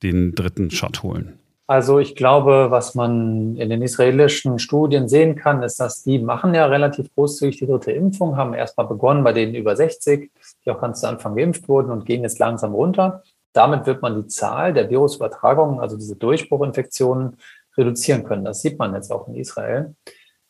den 0.03 0.35
dritten 0.35 0.71
Shot 0.71 1.03
holen? 1.03 1.39
Also 1.67 1.99
ich 1.99 2.17
glaube, 2.17 2.69
was 2.71 2.95
man 2.95 3.57
in 3.57 3.69
den 3.69 3.83
israelischen 3.83 4.59
Studien 4.59 5.07
sehen 5.07 5.37
kann, 5.37 5.63
ist, 5.63 5.79
dass 5.79 6.03
die 6.03 6.19
machen 6.19 6.55
ja 6.55 6.65
relativ 6.65 7.15
großzügig 7.15 7.59
die 7.59 7.67
dritte 7.67 7.93
Impfung, 7.93 8.39
haben 8.39 8.55
erstmal 8.55 8.87
begonnen 8.87 9.23
bei 9.23 9.35
denen 9.35 9.55
über 9.55 9.77
60, 9.77 10.31
die 10.65 10.71
auch 10.71 10.81
ganz 10.81 11.01
zu 11.01 11.09
Anfang 11.09 11.37
geimpft 11.37 11.69
wurden 11.69 11.91
und 11.91 12.07
gehen 12.07 12.23
jetzt 12.23 12.39
langsam 12.39 12.73
runter. 12.73 13.23
Damit 13.53 13.87
wird 13.87 14.03
man 14.03 14.21
die 14.21 14.29
Zahl 14.29 14.73
der 14.73 14.91
Virusübertragungen, 14.91 15.81
also 15.81 15.97
diese 15.97 16.17
Durchbruchinfektionen, 16.17 17.39
reduzieren 17.77 18.25
können. 18.25 18.45
Das 18.45 18.61
sieht 18.61 18.79
man 18.79 18.95
jetzt 18.95 19.13
auch 19.13 19.29
in 19.29 19.37
Israel. 19.37 19.95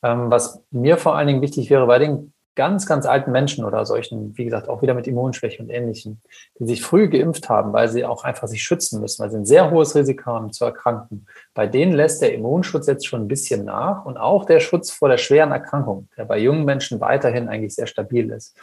Ähm, 0.03 0.31
was 0.31 0.63
mir 0.71 0.97
vor 0.97 1.17
allen 1.17 1.27
Dingen 1.27 1.43
wichtig 1.43 1.71
wäre 1.71 1.87
bei 1.87 1.99
den 1.99 2.33
ganz, 2.59 2.87
ganz 2.87 3.07
alten 3.07 3.31
Menschen 3.31 3.65
oder 3.65 3.87
solchen, 3.87 4.37
wie 4.37 4.45
gesagt, 4.45 4.69
auch 4.69 4.83
wieder 4.83 4.95
mit 4.95 5.07
Immunschwäche 5.07 5.63
und 5.63 5.71
Ähnlichem, 5.71 6.21
die 6.59 6.67
sich 6.67 6.83
früh 6.83 7.09
geimpft 7.09 7.49
haben, 7.49 7.73
weil 7.73 7.89
sie 7.89 8.05
auch 8.05 8.25
einfach 8.25 8.49
sich 8.49 8.65
schützen 8.65 9.01
müssen, 9.01 9.23
weil 9.23 9.31
sie 9.31 9.37
ein 9.37 9.47
sehr 9.47 9.71
hohes 9.71 9.95
Risiko 9.95 10.33
haben 10.33 10.53
zu 10.53 10.65
erkranken. 10.65 11.27
Bei 11.55 11.69
denen 11.69 11.93
lässt 11.93 12.21
der 12.21 12.35
Immunschutz 12.35 12.89
jetzt 12.89 13.07
schon 13.07 13.23
ein 13.23 13.29
bisschen 13.29 13.65
nach 13.65 14.05
und 14.05 14.17
auch 14.17 14.45
der 14.45 14.59
Schutz 14.59 14.91
vor 14.91 15.09
der 15.09 15.19
schweren 15.19 15.53
Erkrankung, 15.53 16.09
der 16.17 16.25
bei 16.25 16.37
jungen 16.39 16.65
Menschen 16.65 17.01
weiterhin 17.01 17.49
eigentlich 17.49 17.77
sehr 17.77 17.87
stabil 17.87 18.29
ist. 18.33 18.57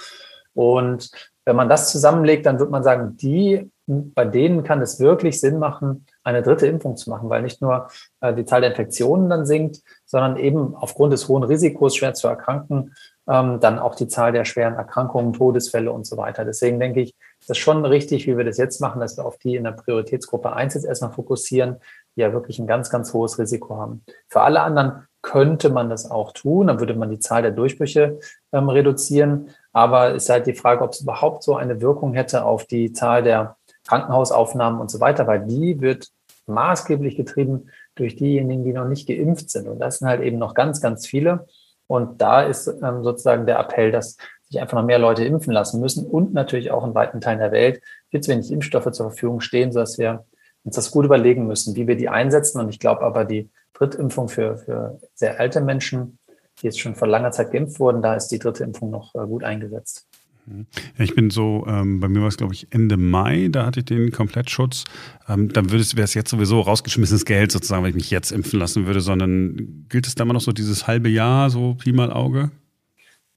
Und 0.54 1.10
wenn 1.46 1.56
man 1.56 1.70
das 1.70 1.90
zusammenlegt, 1.90 2.46
dann 2.46 2.60
wird 2.60 2.72
man 2.72 2.84
sagen, 2.84 3.16
die, 3.16 3.72
bei 3.88 4.26
denen 4.26 4.64
kann 4.64 4.82
es 4.82 5.00
wirklich 5.00 5.40
Sinn 5.40 5.60
machen, 5.60 6.06
eine 6.24 6.42
dritte 6.42 6.66
Impfung 6.68 6.98
zu 6.98 7.10
machen, 7.10 7.30
weil 7.30 7.44
nicht 7.44 7.62
nur 7.62 7.88
äh, 8.22 8.34
die 8.34 8.46
Zahl 8.46 8.62
der 8.62 8.72
Infektionen 8.72 9.30
dann 9.30 9.46
sinkt, 9.46 9.82
sondern 10.06 10.38
eben 10.38 10.76
aufgrund 10.76 11.14
des 11.14 11.28
hohen 11.28 11.44
Risikos, 11.44 11.96
schwer 11.96 12.14
zu 12.16 12.28
erkranken, 12.28 12.96
ähm, 13.28 13.60
dann 13.60 13.80
auch 13.80 13.96
die 13.96 14.08
Zahl 14.08 14.32
der 14.32 14.46
schweren 14.46 14.76
Erkrankungen, 14.76 15.34
Todesfälle 15.34 15.92
und 15.92 16.06
so 16.06 16.18
weiter. 16.18 16.46
Deswegen 16.46 16.80
denke 16.80 17.02
ich, 17.02 17.16
ist 17.40 17.50
das 17.50 17.58
schon 17.58 17.86
richtig, 17.86 18.26
wie 18.28 18.38
wir 18.38 18.44
das 18.44 18.58
jetzt 18.58 18.82
machen, 18.82 19.00
dass 19.00 19.18
wir 19.18 19.26
auf 19.26 19.38
die 19.38 19.56
in 19.56 19.64
der 19.64 19.72
Prioritätsgruppe 19.72 20.54
1 20.54 20.74
jetzt 20.74 20.86
erstmal 20.86 21.12
fokussieren, 21.12 21.78
die 22.16 22.22
ja 22.22 22.34
wirklich 22.34 22.60
ein 22.60 22.68
ganz, 22.68 22.90
ganz 22.90 23.14
hohes 23.14 23.38
Risiko 23.38 23.78
haben. 23.78 24.04
Für 24.30 24.42
alle 24.42 24.62
anderen 24.62 25.08
könnte 25.22 25.70
man 25.70 25.90
das 25.90 26.10
auch 26.10 26.32
tun, 26.34 26.68
dann 26.68 26.80
würde 26.80 26.96
man 26.96 27.10
die 27.10 27.20
Zahl 27.20 27.42
der 27.42 27.52
Durchbrüche 27.52 28.20
ähm, 28.52 28.70
reduzieren. 28.70 29.50
Aber 29.74 30.16
es 30.16 30.24
ist 30.24 30.30
halt 30.30 30.48
die 30.48 30.54
Frage, 30.54 30.84
ob 30.84 30.92
es 30.92 31.02
überhaupt 31.02 31.44
so 31.44 31.56
eine 31.56 31.82
Wirkung 31.82 32.14
hätte 32.14 32.46
auf 32.46 32.66
die 32.66 32.94
Zahl 32.94 33.24
der 33.24 33.58
Krankenhausaufnahmen 33.88 34.80
und 34.80 34.90
so 34.90 35.00
weiter, 35.00 35.28
weil 35.28 35.46
die 35.46 35.82
wird 35.82 36.10
maßgeblich 36.48 37.16
getrieben 37.16 37.70
durch 37.96 38.16
diejenigen, 38.16 38.64
die 38.64 38.74
noch 38.74 38.88
nicht 38.88 39.08
geimpft 39.08 39.50
sind. 39.50 39.68
Und 39.68 39.80
das 39.80 40.00
sind 40.00 40.08
halt 40.08 40.22
eben 40.22 40.38
noch 40.38 40.54
ganz, 40.54 40.82
ganz 40.82 41.08
viele. 41.08 41.48
Und 41.88 42.22
da 42.22 42.42
ist 42.42 42.68
ähm, 42.68 43.04
sozusagen 43.04 43.46
der 43.46 43.60
Appell, 43.60 43.92
dass 43.92 44.18
sich 44.50 44.60
einfach 44.60 44.78
noch 44.78 44.86
mehr 44.86 45.00
Leute 45.00 45.26
impfen 45.26 45.54
lassen 45.54 45.80
müssen 45.80 46.06
und 46.06 46.34
natürlich 46.34 46.72
auch 46.72 46.86
in 46.86 46.94
weiten 46.94 47.22
Teilen 47.22 47.40
der 47.40 47.52
Welt 47.52 47.82
viel 48.10 48.22
zu 48.22 48.32
wenig 48.32 48.52
Impfstoffe 48.52 48.92
zur 48.92 49.10
Verfügung 49.10 49.40
stehen, 49.40 49.72
sodass 49.72 49.98
wir 49.98 50.26
uns 50.64 50.76
das 50.76 50.92
gut 50.92 51.06
überlegen 51.06 51.48
müssen, 51.48 51.76
wie 51.76 51.88
wir 51.88 51.96
die 51.96 52.10
einsetzen. 52.10 52.60
Und 52.60 52.70
ich 52.70 52.80
glaube 52.80 53.02
aber, 53.02 53.26
die 53.26 53.50
Drittimpfung 53.74 54.30
für, 54.30 54.58
für 54.58 55.00
sehr 55.14 55.40
alte 55.40 55.62
Menschen 55.62 56.20
die 56.62 56.68
jetzt 56.68 56.80
schon 56.80 56.96
vor 56.96 57.08
langer 57.08 57.32
Zeit 57.32 57.52
geimpft 57.52 57.80
wurden, 57.80 58.02
da 58.02 58.16
ist 58.16 58.30
die 58.30 58.40
dritte 58.40 58.64
Impfung 58.64 58.90
noch 58.90 59.14
äh, 59.16 59.26
gut 59.26 59.44
eingesetzt. 59.44 60.08
Ich 60.98 61.16
bin 61.16 61.30
so, 61.30 61.66
ähm, 61.68 62.00
bei 62.00 62.08
mir 62.08 62.22
war 62.22 62.28
es 62.28 62.38
glaube 62.38 62.54
ich 62.54 62.68
Ende 62.72 62.98
Mai, 62.98 63.50
da 63.52 63.66
hatte 63.66 63.80
ich 63.80 63.86
den 63.86 64.12
Komplettschutz. 64.12 64.84
Ähm, 65.28 65.52
dann 65.52 65.72
wäre 65.72 65.82
es 65.82 66.14
jetzt 66.14 66.30
sowieso 66.30 66.62
rausgeschmissenes 66.62 67.26
Geld 67.26 67.52
sozusagen, 67.52 67.84
wenn 67.84 67.90
ich 67.90 67.96
mich 67.96 68.12
jetzt 68.12 68.32
impfen 68.32 68.60
lassen 68.60 68.86
würde, 68.86 69.02
sondern 69.02 69.86
gilt 69.90 70.08
es 70.08 70.16
da 70.16 70.24
immer 70.24 70.34
noch 70.34 70.42
so 70.42 70.52
dieses 70.52 70.88
halbe 70.88 71.10
Jahr, 71.10 71.50
so 71.50 71.76
Pi 71.76 71.94
mal 71.94 72.12
Auge? 72.12 72.52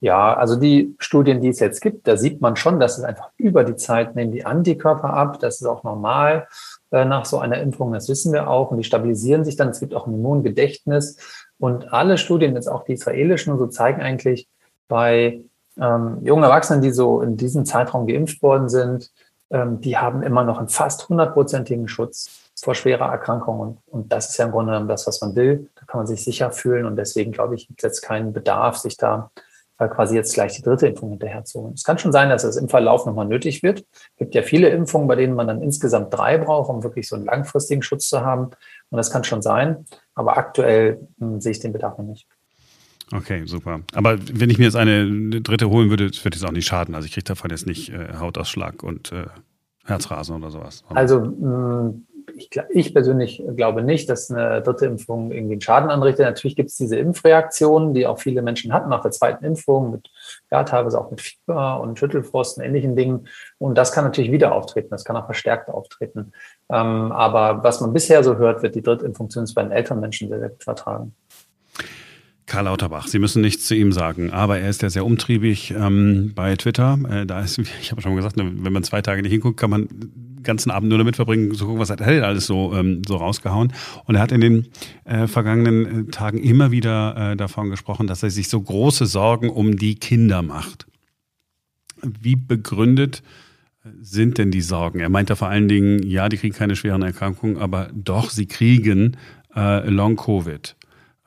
Ja, 0.01 0.35
also 0.35 0.55
die 0.55 0.95
Studien, 1.01 1.41
die 1.41 1.49
es 1.49 1.59
jetzt 1.59 1.81
gibt, 1.81 2.07
da 2.07 2.17
sieht 2.17 2.41
man 2.41 2.55
schon, 2.55 2.79
dass 2.79 2.99
es 2.99 3.05
einfach 3.05 3.31
über 3.37 3.65
die 3.65 3.75
Zeit 3.75 4.15
nehmen 4.15 4.31
die 4.31 4.47
Antikörper 4.47 5.13
ab. 5.13 5.41
Das 5.41 5.61
ist 5.61 5.67
auch 5.67 5.83
normal 5.83 6.47
äh, 6.93 7.05
nach 7.05 7.25
so 7.25 7.41
einer 7.41 7.61
Impfung, 7.61 7.93
das 7.93 8.09
wissen 8.09 8.33
wir 8.33 8.49
auch. 8.49 8.71
Und 8.71 8.79
die 8.79 8.85
stabilisieren 8.85 9.45
sich 9.45 9.57
dann. 9.57 9.71
Es 9.71 9.81
gibt 9.81 9.95
auch 9.95 10.07
ein 10.07 10.15
Immungedächtnis. 10.15 11.17
Und 11.59 11.93
alle 11.93 12.17
Studien, 12.17 12.55
jetzt 12.55 12.69
auch 12.69 12.85
die 12.85 12.93
israelischen, 12.93 13.59
so 13.59 13.67
zeigen 13.67 14.01
eigentlich 14.01 14.47
bei 14.87 15.45
ähm, 15.81 16.19
jungen 16.23 16.45
Erwachsenen, 16.45 16.83
die 16.83 16.91
so 16.91 17.21
in 17.21 17.37
diesem 17.37 17.65
Zeitraum 17.65 18.07
geimpft 18.07 18.43
worden 18.43 18.69
sind, 18.69 19.11
ähm, 19.51 19.81
die 19.81 19.97
haben 19.97 20.23
immer 20.23 20.45
noch 20.45 20.59
einen 20.59 20.69
fast 20.69 21.09
hundertprozentigen 21.09 21.89
Schutz 21.89 22.51
vor 22.61 22.75
schwerer 22.75 23.11
Erkrankung. 23.11 23.61
Und, 23.61 23.79
und 23.87 24.13
das 24.13 24.31
ist 24.31 24.37
ja 24.39 24.47
im 24.47 24.51
Grunde 24.51 24.73
genommen 24.73 24.89
das, 24.89 25.07
was 25.07 25.21
man 25.21 25.35
will. 25.37 25.71
Da 25.77 25.87
kann 25.87 26.01
man 26.01 26.07
sich 26.07 26.23
sicher 26.23 26.51
fühlen. 26.51 26.87
Und 26.87 26.97
deswegen 26.97 27.33
glaube 27.33 27.55
ich, 27.55 27.69
gibt 27.69 27.81
es 27.81 27.85
jetzt 27.85 28.01
keinen 28.03 28.33
Bedarf, 28.33 28.77
sich 28.79 28.97
da 28.97 29.31
äh, 29.79 29.89
quasi 29.89 30.17
jetzt 30.17 30.35
gleich 30.35 30.57
die 30.57 30.63
dritte 30.63 30.89
Impfung 30.89 31.11
hinterher 31.11 31.45
zu 31.45 31.61
holen. 31.61 31.75
Es 31.75 31.85
kann 31.85 31.99
schon 31.99 32.13
sein, 32.13 32.29
dass 32.29 32.45
es 32.45 32.57
im 32.57 32.69
Verlauf 32.69 33.07
nochmal 33.07 33.27
nötig 33.27 33.63
wird. 33.63 33.85
Es 33.93 34.17
gibt 34.17 34.35
ja 34.35 34.43
viele 34.43 34.69
Impfungen, 34.71 35.07
bei 35.07 35.15
denen 35.15 35.35
man 35.35 35.47
dann 35.47 35.63
insgesamt 35.63 36.13
drei 36.13 36.37
braucht, 36.37 36.69
um 36.69 36.83
wirklich 36.83 37.09
so 37.09 37.17
einen 37.17 37.25
langfristigen 37.25 37.83
Schutz 37.83 38.09
zu 38.09 38.23
haben. 38.23 38.51
Und 38.91 38.97
das 38.97 39.11
kann 39.11 39.25
schon 39.25 39.41
sein. 39.41 39.87
Aber 40.15 40.37
aktuell 40.37 41.09
mh, 41.19 41.27
hm, 41.27 41.41
sehe 41.41 41.53
ich 41.53 41.61
den 41.61 41.73
Bedarf 41.73 41.97
noch 41.97 42.05
nicht. 42.05 42.27
Okay, 43.13 43.43
super. 43.47 43.81
Aber 43.95 44.19
wenn 44.19 44.51
ich 44.51 44.59
mir 44.59 44.65
jetzt 44.65 44.77
eine 44.77 45.41
dritte 45.41 45.71
holen 45.71 45.91
würde, 45.91 46.11
würde 46.23 46.37
es 46.37 46.45
auch 46.45 46.53
nicht 46.53 46.67
schaden. 46.67 46.95
Also 46.95 47.07
ich 47.07 47.13
kriege 47.13 47.25
davon 47.25 47.51
jetzt 47.51 47.67
nicht 47.67 47.91
äh, 47.91 48.15
Hautausschlag 48.19 48.83
und 48.83 49.13
äh, 49.13 49.27
Herzrasen 49.85 50.37
oder 50.37 50.51
sowas. 50.51 50.85
Also 50.91 51.21
mh, 51.21 51.95
ich, 52.37 52.51
ich, 52.71 52.93
persönlich 52.93 53.43
glaube 53.57 53.83
nicht, 53.83 54.09
dass 54.11 54.31
eine 54.31 54.63
dritte 54.63 54.87
Impfung 54.87 55.33
irgendwie 55.33 55.55
einen 55.55 55.61
Schaden 55.61 55.91
anrichtet. 55.91 56.27
Natürlich 56.27 56.57
gibt 56.57 56.71
es 56.71 56.77
diese 56.77 56.97
Impfreaktionen, 56.97 57.95
die 57.95 58.07
auch 58.07 58.19
viele 58.19 58.43
Menschen 58.43 58.73
hatten 58.73 58.91
nach 58.91 59.01
der 59.01 59.11
zweiten 59.11 59.45
Impfung, 59.45 59.91
mit, 59.91 60.11
ja, 60.51 60.65
teilweise 60.65 61.01
auch 61.01 61.11
mit 61.11 61.21
Fieber 61.21 61.81
und 61.81 61.99
Schüttelfrost 61.99 62.59
und 62.59 62.65
ähnlichen 62.65 62.97
Dingen. 62.97 63.29
Und 63.59 63.77
das 63.77 63.93
kann 63.93 64.05
natürlich 64.05 64.33
wieder 64.33 64.53
auftreten, 64.53 64.89
das 64.91 65.05
kann 65.05 65.17
auch 65.17 65.27
verstärkt 65.27 65.69
auftreten. 65.69 66.33
Ähm, 66.71 67.13
aber 67.13 67.63
was 67.65 67.81
man 67.81 67.93
bisher 67.93 68.23
so 68.23 68.37
hört, 68.37 68.63
wird 68.63 68.75
die 68.75 68.83
Drittimpfung 68.83 69.31
zumindest 69.31 69.55
bei 69.55 69.63
den 69.63 69.73
älteren 69.73 70.01
Menschen 70.01 70.29
sehr, 70.29 70.39
sehr 70.39 70.51
gut 70.51 70.65
vertragen. 70.65 71.15
Karl 72.49 72.65
Lauterbach, 72.65 73.07
Sie 73.07 73.19
müssen 73.19 73.43
nichts 73.43 73.67
zu 73.67 73.75
ihm 73.75 73.93
sagen, 73.93 74.31
aber 74.31 74.59
er 74.59 74.71
ist 74.71 74.81
ja 74.83 74.89
sehr 74.89 75.05
umtriebig 75.05 75.75
ähm, 75.77 76.33
bei 76.35 76.57
Twitter. 76.57 76.99
Äh, 77.09 77.27
da 77.27 77.41
ist, 77.43 77.59
ich 77.81 77.93
habe 77.93 78.01
schon 78.01 78.17
gesagt, 78.17 78.37
ne, 78.39 78.51
wenn 78.57 78.73
man 78.73 78.83
zwei 78.83 79.03
Tage 79.03 79.23
nicht 79.23 79.31
hinguckt, 79.31 79.61
kann 79.61 79.71
man 79.71 79.87
den 79.89 80.43
ganzen 80.43 80.71
Abend 80.71 80.89
nur 80.89 80.97
damit 80.97 81.17
verbringen, 81.17 81.55
zu 81.55 81.67
gucken, 81.67 81.79
was 81.79 81.91
hat 81.91 82.01
er 82.01 82.27
alles 82.27 82.47
so, 82.47 82.75
ähm, 82.75 83.03
so 83.07 83.17
rausgehauen. 83.17 83.73
Und 84.07 84.15
er 84.15 84.23
hat 84.23 84.33
in 84.33 84.41
den 84.41 84.69
äh, 85.05 85.27
vergangenen 85.27 86.09
äh, 86.09 86.11
Tagen 86.11 86.39
immer 86.39 86.71
wieder 86.71 87.33
äh, 87.33 87.37
davon 87.37 87.69
gesprochen, 87.69 88.07
dass 88.07 88.23
er 88.23 88.31
sich 88.31 88.49
so 88.49 88.61
große 88.61 89.05
Sorgen 89.05 89.51
um 89.51 89.77
die 89.77 89.97
Kinder 89.97 90.41
macht. 90.41 90.87
Wie 92.03 92.37
begründet 92.37 93.23
äh, 93.85 93.91
sind 94.01 94.39
denn 94.39 94.51
die 94.51 94.63
Sorgen? 94.63 95.01
Er 95.01 95.11
meint 95.11 95.29
da 95.29 95.35
vor 95.35 95.49
allen 95.49 95.69
Dingen, 95.69 96.03
ja, 96.03 96.31
die 96.31 96.39
kriegen 96.39 96.55
keine 96.55 96.77
schweren 96.77 97.03
Erkrankungen, 97.03 97.59
aber 97.59 97.91
doch, 97.93 98.31
sie 98.31 98.47
kriegen 98.47 99.19
äh, 99.55 99.87
Long-Covid. 99.87 100.77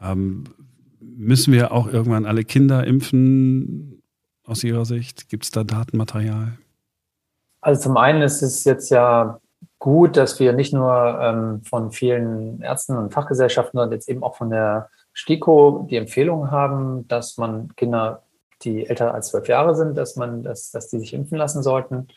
Ähm, 0.02 0.46
müssen 1.16 1.54
wir 1.54 1.72
auch 1.72 1.88
irgendwann 1.88 2.26
alle 2.26 2.44
Kinder 2.44 2.86
impfen 2.86 4.02
aus 4.46 4.64
Ihrer 4.64 4.86
Sicht? 4.86 5.30
Gibt 5.30 5.44
es 5.46 5.52
da 5.52 5.64
Datenmaterial? 5.64 6.58
Also 7.62 7.82
zum 7.82 7.98
einen 7.98 8.22
ist 8.22 8.42
es 8.42 8.64
jetzt 8.64 8.90
ja 8.90 9.40
gut, 9.80 10.18
dass 10.18 10.40
wir 10.40 10.54
nicht 10.54 10.74
nur 10.74 11.20
ähm, 11.22 11.62
von 11.64 11.92
vielen 11.92 12.62
Ärzten 12.62 12.98
und 12.98 13.14
Fachgesellschaften, 13.14 13.78
sondern 13.78 13.94
jetzt 13.94 14.10
eben 14.10 14.24
auch 14.24 14.36
von 14.36 14.50
der 14.50 14.90
STIKO 15.14 15.88
die 15.90 15.98
Empfehlung 15.98 16.52
haben, 16.52 17.08
dass 17.08 17.38
man 17.38 17.76
Kinder, 17.76 18.24
die 18.64 18.88
älter 18.88 19.14
als 19.14 19.30
zwölf 19.30 19.48
Jahre 19.48 19.76
sind, 19.76 19.98
dass 19.98 20.16
man, 20.16 20.44
dass, 20.44 20.72
dass 20.72 20.90
die 20.90 21.00
sich 21.00 21.14
impfen 21.14 21.38
lassen 21.38 21.64
sollten. 21.64 22.08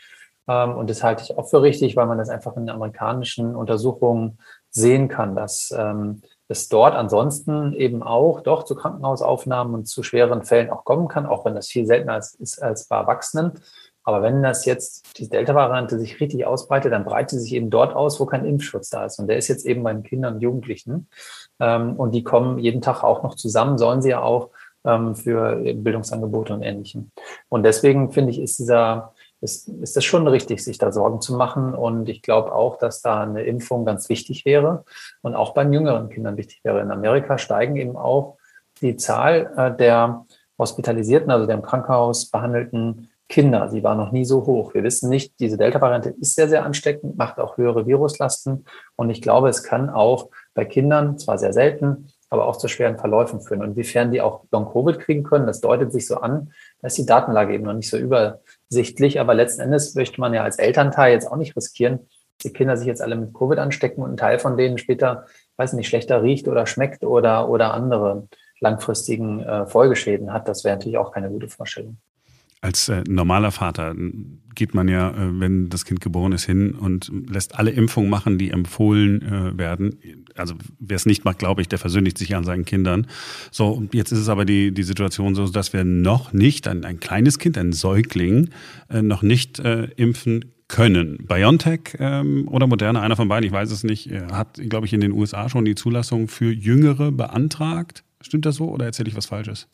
Ähm, 0.46 0.76
und 0.76 0.90
das 0.90 1.02
halte 1.02 1.22
ich 1.22 1.36
auch 1.36 1.48
für 1.48 1.62
richtig, 1.62 1.96
weil 1.96 2.06
man 2.06 2.18
das 2.18 2.28
einfach 2.28 2.56
in 2.56 2.68
amerikanischen 2.68 3.56
Untersuchungen 3.56 4.38
sehen 4.70 5.08
kann, 5.08 5.34
dass 5.34 5.74
ähm, 5.76 6.22
es 6.48 6.68
dort 6.68 6.94
ansonsten 6.94 7.72
eben 7.72 8.02
auch 8.02 8.40
doch 8.40 8.64
zu 8.64 8.74
Krankenhausaufnahmen 8.74 9.74
und 9.74 9.86
zu 9.86 10.02
schweren 10.02 10.42
Fällen 10.42 10.70
auch 10.70 10.84
kommen 10.84 11.08
kann, 11.08 11.26
auch 11.26 11.44
wenn 11.44 11.54
das 11.54 11.68
viel 11.68 11.86
seltener 11.86 12.18
ist 12.18 12.62
als 12.62 12.86
bei 12.86 12.96
Erwachsenen. 12.96 13.52
Aber 14.06 14.22
wenn 14.22 14.42
das 14.42 14.66
jetzt 14.66 15.18
die 15.18 15.30
Delta-Variante 15.30 15.98
sich 15.98 16.20
richtig 16.20 16.44
ausbreitet, 16.44 16.92
dann 16.92 17.06
breitet 17.06 17.30
sie 17.30 17.40
sich 17.40 17.54
eben 17.54 17.70
dort 17.70 17.96
aus, 17.96 18.20
wo 18.20 18.26
kein 18.26 18.44
Impfschutz 18.44 18.90
da 18.90 19.06
ist. 19.06 19.18
Und 19.18 19.28
der 19.28 19.38
ist 19.38 19.48
jetzt 19.48 19.64
eben 19.64 19.82
bei 19.82 19.94
den 19.94 20.02
Kindern 20.02 20.34
und 20.34 20.40
Jugendlichen. 20.42 21.08
Ähm, 21.58 21.96
und 21.96 22.14
die 22.14 22.22
kommen 22.22 22.58
jeden 22.58 22.82
Tag 22.82 23.02
auch 23.02 23.22
noch 23.22 23.34
zusammen, 23.34 23.78
sollen 23.78 24.02
sie 24.02 24.10
ja 24.10 24.22
auch 24.22 24.50
ähm, 24.84 25.16
für 25.16 25.56
Bildungsangebote 25.74 26.52
und 26.52 26.62
Ähnlichem. 26.62 27.12
Und 27.48 27.62
deswegen 27.62 28.12
finde 28.12 28.32
ich, 28.32 28.40
ist 28.40 28.58
dieser 28.58 29.14
ist, 29.40 29.68
ist 29.68 29.96
es 29.96 30.04
schon 30.04 30.26
richtig, 30.26 30.64
sich 30.64 30.78
da 30.78 30.92
Sorgen 30.92 31.20
zu 31.20 31.34
machen. 31.34 31.74
Und 31.74 32.08
ich 32.08 32.22
glaube 32.22 32.54
auch, 32.54 32.78
dass 32.78 33.02
da 33.02 33.22
eine 33.22 33.42
Impfung 33.42 33.84
ganz 33.84 34.08
wichtig 34.08 34.44
wäre 34.44 34.84
und 35.22 35.34
auch 35.34 35.54
bei 35.54 35.64
jüngeren 35.64 36.08
Kindern 36.08 36.36
wichtig 36.36 36.60
wäre. 36.64 36.80
In 36.80 36.90
Amerika 36.90 37.38
steigen 37.38 37.76
eben 37.76 37.96
auch 37.96 38.38
die 38.80 38.96
Zahl 38.96 39.52
äh, 39.56 39.76
der 39.76 40.26
hospitalisierten, 40.58 41.30
also 41.30 41.46
der 41.46 41.56
im 41.56 41.62
Krankenhaus 41.62 42.30
behandelten 42.30 43.10
Kinder. 43.28 43.68
Sie 43.68 43.82
war 43.82 43.94
noch 43.94 44.12
nie 44.12 44.24
so 44.24 44.46
hoch. 44.46 44.74
Wir 44.74 44.82
wissen 44.82 45.08
nicht, 45.08 45.40
diese 45.40 45.56
Delta-Variante 45.56 46.10
ist 46.10 46.36
sehr, 46.36 46.48
sehr 46.48 46.64
ansteckend, 46.64 47.16
macht 47.16 47.38
auch 47.38 47.56
höhere 47.56 47.86
Viruslasten. 47.86 48.66
Und 48.96 49.10
ich 49.10 49.22
glaube, 49.22 49.48
es 49.48 49.62
kann 49.62 49.90
auch 49.90 50.30
bei 50.52 50.64
Kindern, 50.64 51.18
zwar 51.18 51.38
sehr 51.38 51.52
selten, 51.52 52.08
aber 52.34 52.46
auch 52.46 52.56
zu 52.56 52.68
schweren 52.68 52.98
Verläufen 52.98 53.40
führen. 53.40 53.62
Und 53.62 53.70
inwiefern 53.70 54.12
die 54.12 54.20
auch 54.20 54.44
Long-Covid 54.50 55.00
kriegen 55.00 55.22
können, 55.22 55.46
das 55.46 55.60
deutet 55.60 55.92
sich 55.92 56.06
so 56.06 56.16
an, 56.16 56.52
dass 56.82 56.94
die 56.94 57.06
Datenlage 57.06 57.54
eben 57.54 57.64
noch 57.64 57.72
nicht 57.72 57.88
so 57.88 57.96
über, 57.96 58.40
sichtlich, 58.68 59.20
aber 59.20 59.34
letzten 59.34 59.62
Endes 59.62 59.94
möchte 59.94 60.20
man 60.20 60.34
ja 60.34 60.42
als 60.42 60.58
Elternteil 60.58 61.12
jetzt 61.12 61.30
auch 61.30 61.36
nicht 61.36 61.56
riskieren, 61.56 62.08
die 62.42 62.52
Kinder 62.52 62.76
sich 62.76 62.86
jetzt 62.86 63.00
alle 63.00 63.16
mit 63.16 63.32
Covid 63.32 63.58
anstecken 63.58 64.02
und 64.02 64.10
ein 64.10 64.16
Teil 64.16 64.38
von 64.38 64.56
denen 64.56 64.78
später, 64.78 65.26
weiß 65.56 65.72
nicht, 65.72 65.88
schlechter 65.88 66.22
riecht 66.22 66.48
oder 66.48 66.66
schmeckt 66.66 67.04
oder, 67.04 67.48
oder 67.48 67.72
andere 67.72 68.28
langfristigen 68.60 69.40
äh, 69.40 69.66
Folgeschäden 69.66 70.32
hat. 70.32 70.48
Das 70.48 70.64
wäre 70.64 70.76
natürlich 70.76 70.98
auch 70.98 71.12
keine 71.12 71.30
gute 71.30 71.48
Vorstellung. 71.48 71.98
Als 72.64 72.88
äh, 72.88 73.04
normaler 73.06 73.50
Vater 73.50 73.94
geht 74.54 74.72
man 74.72 74.88
ja, 74.88 75.10
äh, 75.10 75.38
wenn 75.38 75.68
das 75.68 75.84
Kind 75.84 76.00
geboren 76.00 76.32
ist, 76.32 76.46
hin 76.46 76.72
und 76.72 77.12
lässt 77.28 77.58
alle 77.58 77.70
Impfungen 77.70 78.08
machen, 78.08 78.38
die 78.38 78.48
empfohlen 78.48 79.20
äh, 79.20 79.58
werden. 79.58 79.98
Also 80.34 80.54
wer 80.78 80.96
es 80.96 81.04
nicht 81.04 81.26
macht, 81.26 81.38
glaube 81.38 81.60
ich, 81.60 81.68
der 81.68 81.78
versündigt 81.78 82.16
sich 82.16 82.34
an 82.34 82.44
seinen 82.44 82.64
Kindern. 82.64 83.06
So, 83.50 83.86
jetzt 83.92 84.12
ist 84.12 84.18
es 84.18 84.30
aber 84.30 84.46
die, 84.46 84.72
die 84.72 84.82
Situation 84.82 85.34
so, 85.34 85.46
dass 85.46 85.74
wir 85.74 85.84
noch 85.84 86.32
nicht, 86.32 86.66
ein, 86.66 86.86
ein 86.86 87.00
kleines 87.00 87.38
Kind, 87.38 87.58
ein 87.58 87.74
Säugling, 87.74 88.48
äh, 88.88 89.02
noch 89.02 89.20
nicht 89.20 89.58
äh, 89.58 89.90
impfen 89.96 90.46
können. 90.66 91.18
BioNTech 91.26 91.98
ähm, 91.98 92.48
oder 92.48 92.66
Moderna, 92.66 93.02
einer 93.02 93.16
von 93.16 93.28
beiden, 93.28 93.46
ich 93.46 93.52
weiß 93.52 93.70
es 93.72 93.84
nicht, 93.84 94.10
äh, 94.10 94.28
hat, 94.32 94.58
glaube 94.70 94.86
ich, 94.86 94.94
in 94.94 95.02
den 95.02 95.12
USA 95.12 95.50
schon 95.50 95.66
die 95.66 95.74
Zulassung 95.74 96.28
für 96.28 96.50
Jüngere 96.50 97.12
beantragt. 97.12 98.04
Stimmt 98.22 98.46
das 98.46 98.56
so 98.56 98.70
oder 98.70 98.86
erzähle 98.86 99.10
ich 99.10 99.16
was 99.16 99.26
Falsches? 99.26 99.68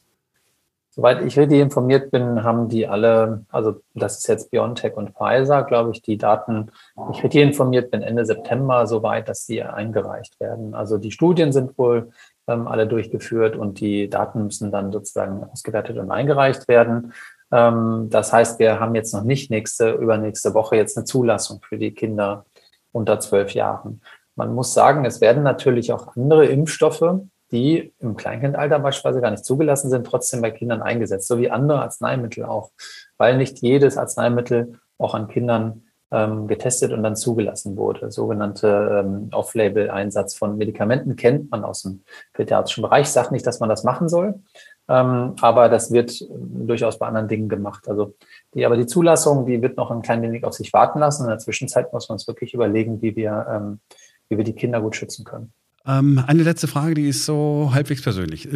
Soweit 0.92 1.22
ich 1.22 1.38
richtig 1.38 1.60
informiert 1.60 2.10
bin, 2.10 2.42
haben 2.42 2.68
die 2.68 2.88
alle, 2.88 3.44
also 3.50 3.80
das 3.94 4.18
ist 4.18 4.26
jetzt 4.26 4.50
BioNTech 4.50 4.96
und 4.96 5.10
Pfizer, 5.10 5.62
glaube 5.62 5.92
ich, 5.92 6.02
die 6.02 6.18
Daten, 6.18 6.72
ich 7.12 7.22
richtig 7.22 7.42
informiert 7.42 7.92
bin, 7.92 8.02
Ende 8.02 8.26
September 8.26 8.88
soweit, 8.88 9.28
dass 9.28 9.46
sie 9.46 9.62
eingereicht 9.62 10.40
werden. 10.40 10.74
Also 10.74 10.98
die 10.98 11.12
Studien 11.12 11.52
sind 11.52 11.78
wohl 11.78 12.10
ähm, 12.48 12.66
alle 12.66 12.88
durchgeführt 12.88 13.54
und 13.54 13.78
die 13.78 14.10
Daten 14.10 14.44
müssen 14.44 14.72
dann 14.72 14.90
sozusagen 14.90 15.44
ausgewertet 15.44 15.96
und 15.96 16.10
eingereicht 16.10 16.66
werden. 16.66 17.12
Ähm, 17.52 18.08
das 18.10 18.32
heißt, 18.32 18.58
wir 18.58 18.80
haben 18.80 18.96
jetzt 18.96 19.14
noch 19.14 19.22
nicht 19.22 19.48
nächste, 19.48 19.92
übernächste 19.92 20.54
Woche 20.54 20.74
jetzt 20.74 20.96
eine 20.96 21.04
Zulassung 21.04 21.60
für 21.62 21.78
die 21.78 21.94
Kinder 21.94 22.46
unter 22.90 23.20
zwölf 23.20 23.54
Jahren. 23.54 24.02
Man 24.34 24.54
muss 24.54 24.74
sagen, 24.74 25.04
es 25.04 25.20
werden 25.20 25.44
natürlich 25.44 25.92
auch 25.92 26.16
andere 26.16 26.46
Impfstoffe 26.46 27.20
die 27.52 27.92
im 27.98 28.16
Kleinkindalter 28.16 28.78
beispielsweise 28.78 29.20
gar 29.20 29.30
nicht 29.30 29.44
zugelassen 29.44 29.90
sind, 29.90 30.06
trotzdem 30.06 30.40
bei 30.40 30.50
Kindern 30.50 30.82
eingesetzt, 30.82 31.28
so 31.28 31.38
wie 31.38 31.50
andere 31.50 31.82
Arzneimittel 31.82 32.44
auch, 32.44 32.70
weil 33.18 33.36
nicht 33.36 33.60
jedes 33.60 33.96
Arzneimittel 33.96 34.78
auch 34.98 35.14
an 35.14 35.28
Kindern 35.28 35.82
ähm, 36.12 36.48
getestet 36.48 36.92
und 36.92 37.02
dann 37.02 37.16
zugelassen 37.16 37.76
wurde. 37.76 38.10
Sogenannte 38.10 39.04
ähm, 39.04 39.28
Off-Label-Einsatz 39.32 40.34
von 40.34 40.56
Medikamenten 40.56 41.16
kennt 41.16 41.50
man 41.50 41.64
aus 41.64 41.82
dem 41.82 42.02
pädiatrischen 42.32 42.82
Bereich. 42.82 43.02
Ich 43.02 43.12
sage 43.12 43.32
nicht, 43.32 43.46
dass 43.46 43.60
man 43.60 43.68
das 43.68 43.84
machen 43.84 44.08
soll, 44.08 44.40
ähm, 44.88 45.36
aber 45.40 45.68
das 45.68 45.92
wird 45.92 46.26
durchaus 46.30 46.98
bei 46.98 47.06
anderen 47.06 47.28
Dingen 47.28 47.48
gemacht. 47.48 47.88
Also 47.88 48.14
die, 48.54 48.66
aber 48.66 48.76
die 48.76 48.86
Zulassung, 48.86 49.46
die 49.46 49.62
wird 49.62 49.76
noch 49.76 49.90
ein 49.90 50.02
klein 50.02 50.22
wenig 50.22 50.44
auf 50.44 50.54
sich 50.54 50.72
warten 50.72 50.98
lassen. 50.98 51.24
In 51.24 51.28
der 51.28 51.38
Zwischenzeit 51.38 51.92
muss 51.92 52.08
man 52.08 52.16
uns 52.16 52.26
wirklich 52.26 52.54
überlegen, 52.54 53.00
wie 53.02 53.14
wir, 53.14 53.46
ähm, 53.48 53.80
wie 54.28 54.36
wir 54.36 54.44
die 54.44 54.54
Kinder 54.54 54.80
gut 54.80 54.96
schützen 54.96 55.24
können. 55.24 55.52
Ähm, 55.86 56.22
eine 56.26 56.42
letzte 56.42 56.68
Frage, 56.68 56.94
die 56.94 57.08
ist 57.08 57.24
so 57.24 57.70
halbwegs 57.72 58.02
persönlich. 58.02 58.48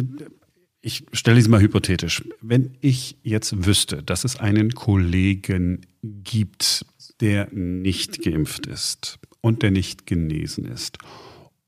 ich 0.81 1.05
stelle 1.13 1.41
sie 1.41 1.49
mal 1.49 1.61
hypothetisch. 1.61 2.23
Wenn 2.41 2.77
ich 2.81 3.17
jetzt 3.23 3.65
wüsste, 3.65 4.03
dass 4.03 4.23
es 4.23 4.39
einen 4.39 4.73
Kollegen 4.73 5.81
gibt, 6.03 6.85
der 7.19 7.47
nicht 7.51 8.21
geimpft 8.21 8.67
ist 8.67 9.19
und 9.41 9.63
der 9.63 9.71
nicht 9.71 10.05
genesen 10.05 10.65
ist 10.65 10.99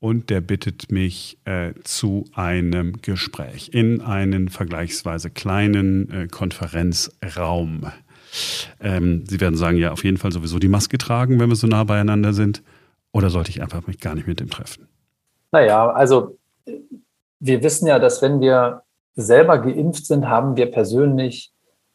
und 0.00 0.30
der 0.30 0.40
bittet 0.40 0.92
mich 0.92 1.38
äh, 1.44 1.72
zu 1.82 2.24
einem 2.34 3.00
Gespräch 3.02 3.70
in 3.72 4.00
einen 4.00 4.48
vergleichsweise 4.48 5.30
kleinen 5.30 6.10
äh, 6.10 6.28
Konferenzraum. 6.28 7.90
Ähm, 8.80 9.24
Sie 9.26 9.40
werden 9.40 9.56
sagen, 9.56 9.78
ja, 9.78 9.90
auf 9.90 10.04
jeden 10.04 10.18
Fall 10.18 10.32
sowieso 10.32 10.58
die 10.58 10.68
Maske 10.68 10.98
tragen, 10.98 11.40
wenn 11.40 11.48
wir 11.48 11.56
so 11.56 11.66
nah 11.66 11.84
beieinander 11.84 12.32
sind. 12.32 12.62
Oder 13.10 13.30
sollte 13.30 13.50
ich 13.50 13.62
einfach 13.62 13.86
mich 13.86 13.98
gar 13.98 14.14
nicht 14.14 14.28
mit 14.28 14.38
dem 14.38 14.50
treffen? 14.50 14.86
Naja, 15.50 15.90
also 15.90 16.38
wir 17.40 17.62
wissen 17.62 17.86
ja, 17.86 17.98
dass 17.98 18.22
wenn 18.22 18.40
wir 18.40 18.82
selber 19.14 19.58
geimpft 19.58 20.06
sind, 20.06 20.28
haben 20.28 20.56
wir 20.56 20.70
persönlich 20.70 21.52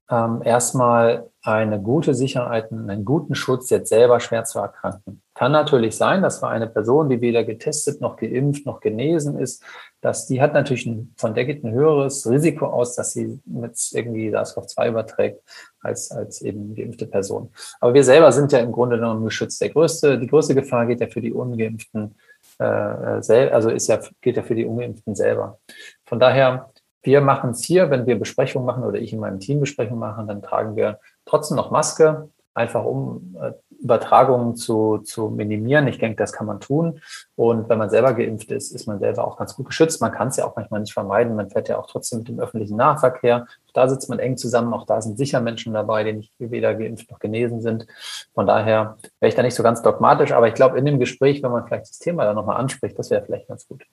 ähm, 0.09 0.41
erstmal 0.43 1.29
eine 1.41 1.81
gute 1.81 2.13
Sicherheit, 2.13 2.71
einen 2.71 3.03
guten 3.03 3.35
Schutz, 3.35 3.69
jetzt 3.69 3.89
selber 3.89 4.19
schwer 4.19 4.45
zu 4.45 4.59
erkranken. 4.59 5.21
Kann 5.33 5.51
natürlich 5.51 5.95
sein, 5.97 6.21
dass 6.21 6.39
für 6.39 6.47
eine 6.47 6.67
Person, 6.67 7.09
die 7.09 7.19
weder 7.19 7.43
getestet 7.43 7.99
noch 7.99 8.15
geimpft 8.17 8.65
noch 8.65 8.79
genesen 8.79 9.37
ist, 9.37 9.63
dass 9.99 10.25
die 10.25 10.41
hat 10.41 10.53
natürlich 10.53 10.85
ein, 10.85 11.13
von 11.17 11.33
der 11.33 11.45
geht 11.45 11.63
ein 11.63 11.73
höheres 11.73 12.29
Risiko 12.29 12.67
aus, 12.67 12.95
dass 12.95 13.11
sie 13.11 13.39
mit 13.45 13.73
irgendwie 13.93 14.29
SARS-CoV-2 14.29 14.89
überträgt 14.89 15.41
als, 15.81 16.11
als 16.11 16.41
eben 16.41 16.75
geimpfte 16.75 17.07
Person. 17.07 17.49
Aber 17.81 17.93
wir 17.93 18.03
selber 18.03 18.31
sind 18.31 18.51
ja 18.51 18.59
im 18.59 18.71
Grunde 18.71 18.97
genommen 18.97 19.23
geschützt. 19.25 19.59
Der 19.61 19.69
größte, 19.69 20.19
die 20.19 20.27
größte 20.27 20.55
Gefahr 20.55 20.85
geht 20.85 21.01
ja 21.01 21.07
für 21.07 21.21
die 21.21 21.33
Ungeimpften, 21.33 22.15
äh, 22.59 22.63
also 22.63 23.69
ist 23.69 23.87
ja, 23.87 23.99
geht 24.21 24.37
ja 24.37 24.43
für 24.43 24.55
die 24.55 24.65
Ungeimpften 24.65 25.15
selber. 25.15 25.59
Von 26.05 26.19
daher 26.19 26.71
wir 27.03 27.21
machen 27.21 27.51
es 27.51 27.63
hier, 27.63 27.89
wenn 27.89 28.05
wir 28.05 28.17
Besprechungen 28.17 28.65
machen 28.65 28.83
oder 28.83 28.99
ich 28.99 29.13
in 29.13 29.19
meinem 29.19 29.39
Team 29.39 29.59
Besprechungen 29.59 29.99
machen, 29.99 30.27
dann 30.27 30.41
tragen 30.41 30.75
wir 30.75 30.99
trotzdem 31.25 31.57
noch 31.57 31.69
Maske, 31.69 32.29
einfach 32.53 32.85
um 32.85 33.35
äh, 33.41 33.51
Übertragungen 33.83 34.55
zu, 34.55 34.99
zu 34.99 35.29
minimieren. 35.29 35.87
Ich 35.87 35.99
denke, 35.99 36.15
das 36.15 36.31
kann 36.31 36.47
man 36.47 36.59
tun. 36.59 37.01
Und 37.35 37.67
wenn 37.69 37.77
man 37.77 37.89
selber 37.89 38.13
geimpft 38.13 38.49
ist, 38.51 38.71
ist 38.71 38.87
man 38.87 38.99
selber 38.99 39.27
auch 39.27 39.37
ganz 39.37 39.55
gut 39.55 39.67
geschützt. 39.67 40.01
Man 40.01 40.11
kann 40.11 40.29
es 40.29 40.37
ja 40.37 40.45
auch 40.45 40.55
manchmal 40.55 40.79
nicht 40.79 40.93
vermeiden. 40.93 41.35
Man 41.35 41.49
fährt 41.49 41.67
ja 41.67 41.77
auch 41.77 41.87
trotzdem 41.87 42.19
mit 42.19 42.29
dem 42.29 42.39
öffentlichen 42.39 42.77
Nahverkehr. 42.77 43.45
Da 43.73 43.87
sitzt 43.89 44.09
man 44.09 44.19
eng 44.19 44.37
zusammen. 44.37 44.73
Auch 44.73 44.85
da 44.85 45.01
sind 45.01 45.17
sicher 45.17 45.41
Menschen 45.41 45.73
dabei, 45.73 46.03
die 46.03 46.13
nicht 46.13 46.33
weder 46.39 46.73
geimpft 46.75 47.11
noch 47.11 47.19
genesen 47.19 47.61
sind. 47.61 47.85
Von 48.33 48.47
daher 48.47 48.97
wäre 49.19 49.29
ich 49.29 49.35
da 49.35 49.43
nicht 49.43 49.55
so 49.55 49.63
ganz 49.63 49.81
dogmatisch. 49.81 50.31
Aber 50.31 50.47
ich 50.47 50.53
glaube, 50.53 50.77
in 50.77 50.85
dem 50.85 50.99
Gespräch, 50.99 51.43
wenn 51.43 51.51
man 51.51 51.67
vielleicht 51.67 51.89
das 51.89 51.99
Thema 51.99 52.23
dann 52.23 52.35
nochmal 52.35 52.57
anspricht, 52.57 52.97
das 52.97 53.09
wäre 53.09 53.23
vielleicht 53.23 53.47
ganz 53.47 53.67
gut. 53.67 53.83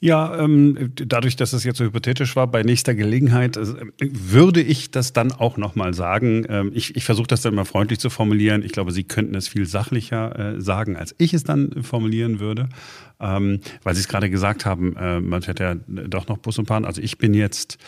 Ja, 0.00 0.38
ähm, 0.38 0.92
dadurch, 0.94 1.36
dass 1.36 1.52
es 1.52 1.64
jetzt 1.64 1.78
so 1.78 1.84
hypothetisch 1.84 2.36
war, 2.36 2.46
bei 2.46 2.62
nächster 2.62 2.94
Gelegenheit 2.94 3.56
äh, 3.56 3.66
würde 3.98 4.62
ich 4.62 4.90
das 4.90 5.12
dann 5.12 5.32
auch 5.32 5.56
nochmal 5.56 5.92
sagen. 5.94 6.46
Ähm, 6.48 6.70
ich 6.74 6.96
ich 6.96 7.04
versuche 7.04 7.26
das 7.26 7.42
dann 7.42 7.52
immer 7.52 7.64
freundlich 7.64 7.98
zu 7.98 8.08
formulieren. 8.08 8.62
Ich 8.62 8.72
glaube, 8.72 8.92
Sie 8.92 9.04
könnten 9.04 9.34
es 9.34 9.48
viel 9.48 9.66
sachlicher 9.66 10.56
äh, 10.56 10.60
sagen, 10.60 10.96
als 10.96 11.14
ich 11.18 11.34
es 11.34 11.44
dann 11.44 11.82
formulieren 11.82 12.40
würde. 12.40 12.68
Ähm, 13.20 13.60
weil 13.82 13.94
Sie 13.94 14.00
es 14.00 14.08
gerade 14.08 14.30
gesagt 14.30 14.64
haben, 14.64 14.96
äh, 14.96 15.20
man 15.20 15.42
fährt 15.42 15.60
ja 15.60 15.74
doch 15.86 16.28
noch 16.28 16.38
Bus 16.38 16.58
und 16.58 16.68
Bahn. 16.68 16.84
Also 16.84 17.02
ich 17.02 17.18
bin 17.18 17.34
jetzt, 17.34 17.78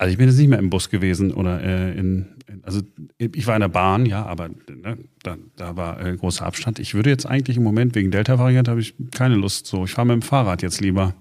also 0.00 0.12
ich 0.12 0.16
bin 0.16 0.28
jetzt 0.28 0.38
nicht 0.38 0.48
mehr 0.48 0.58
im 0.58 0.70
Bus 0.70 0.88
gewesen 0.88 1.34
oder 1.34 1.62
äh, 1.62 1.90
in, 1.92 2.26
also 2.62 2.80
ich 3.18 3.46
war 3.46 3.54
in 3.54 3.60
der 3.60 3.68
Bahn, 3.68 4.06
ja, 4.06 4.24
aber 4.24 4.48
ne, 4.48 4.96
da, 5.22 5.36
da 5.56 5.76
war 5.76 6.02
äh, 6.02 6.16
großer 6.16 6.46
Abstand. 6.46 6.78
Ich 6.78 6.94
würde 6.94 7.10
jetzt 7.10 7.26
eigentlich 7.26 7.58
im 7.58 7.62
Moment 7.64 7.94
wegen 7.94 8.10
Delta-Variant 8.10 8.66
habe 8.68 8.80
ich 8.80 8.94
keine 9.14 9.34
Lust 9.34 9.66
so. 9.66 9.84
Ich 9.84 9.92
fahre 9.92 10.06
mit 10.06 10.14
dem 10.14 10.22
Fahrrad 10.22 10.62
jetzt 10.62 10.80
lieber. 10.80 11.12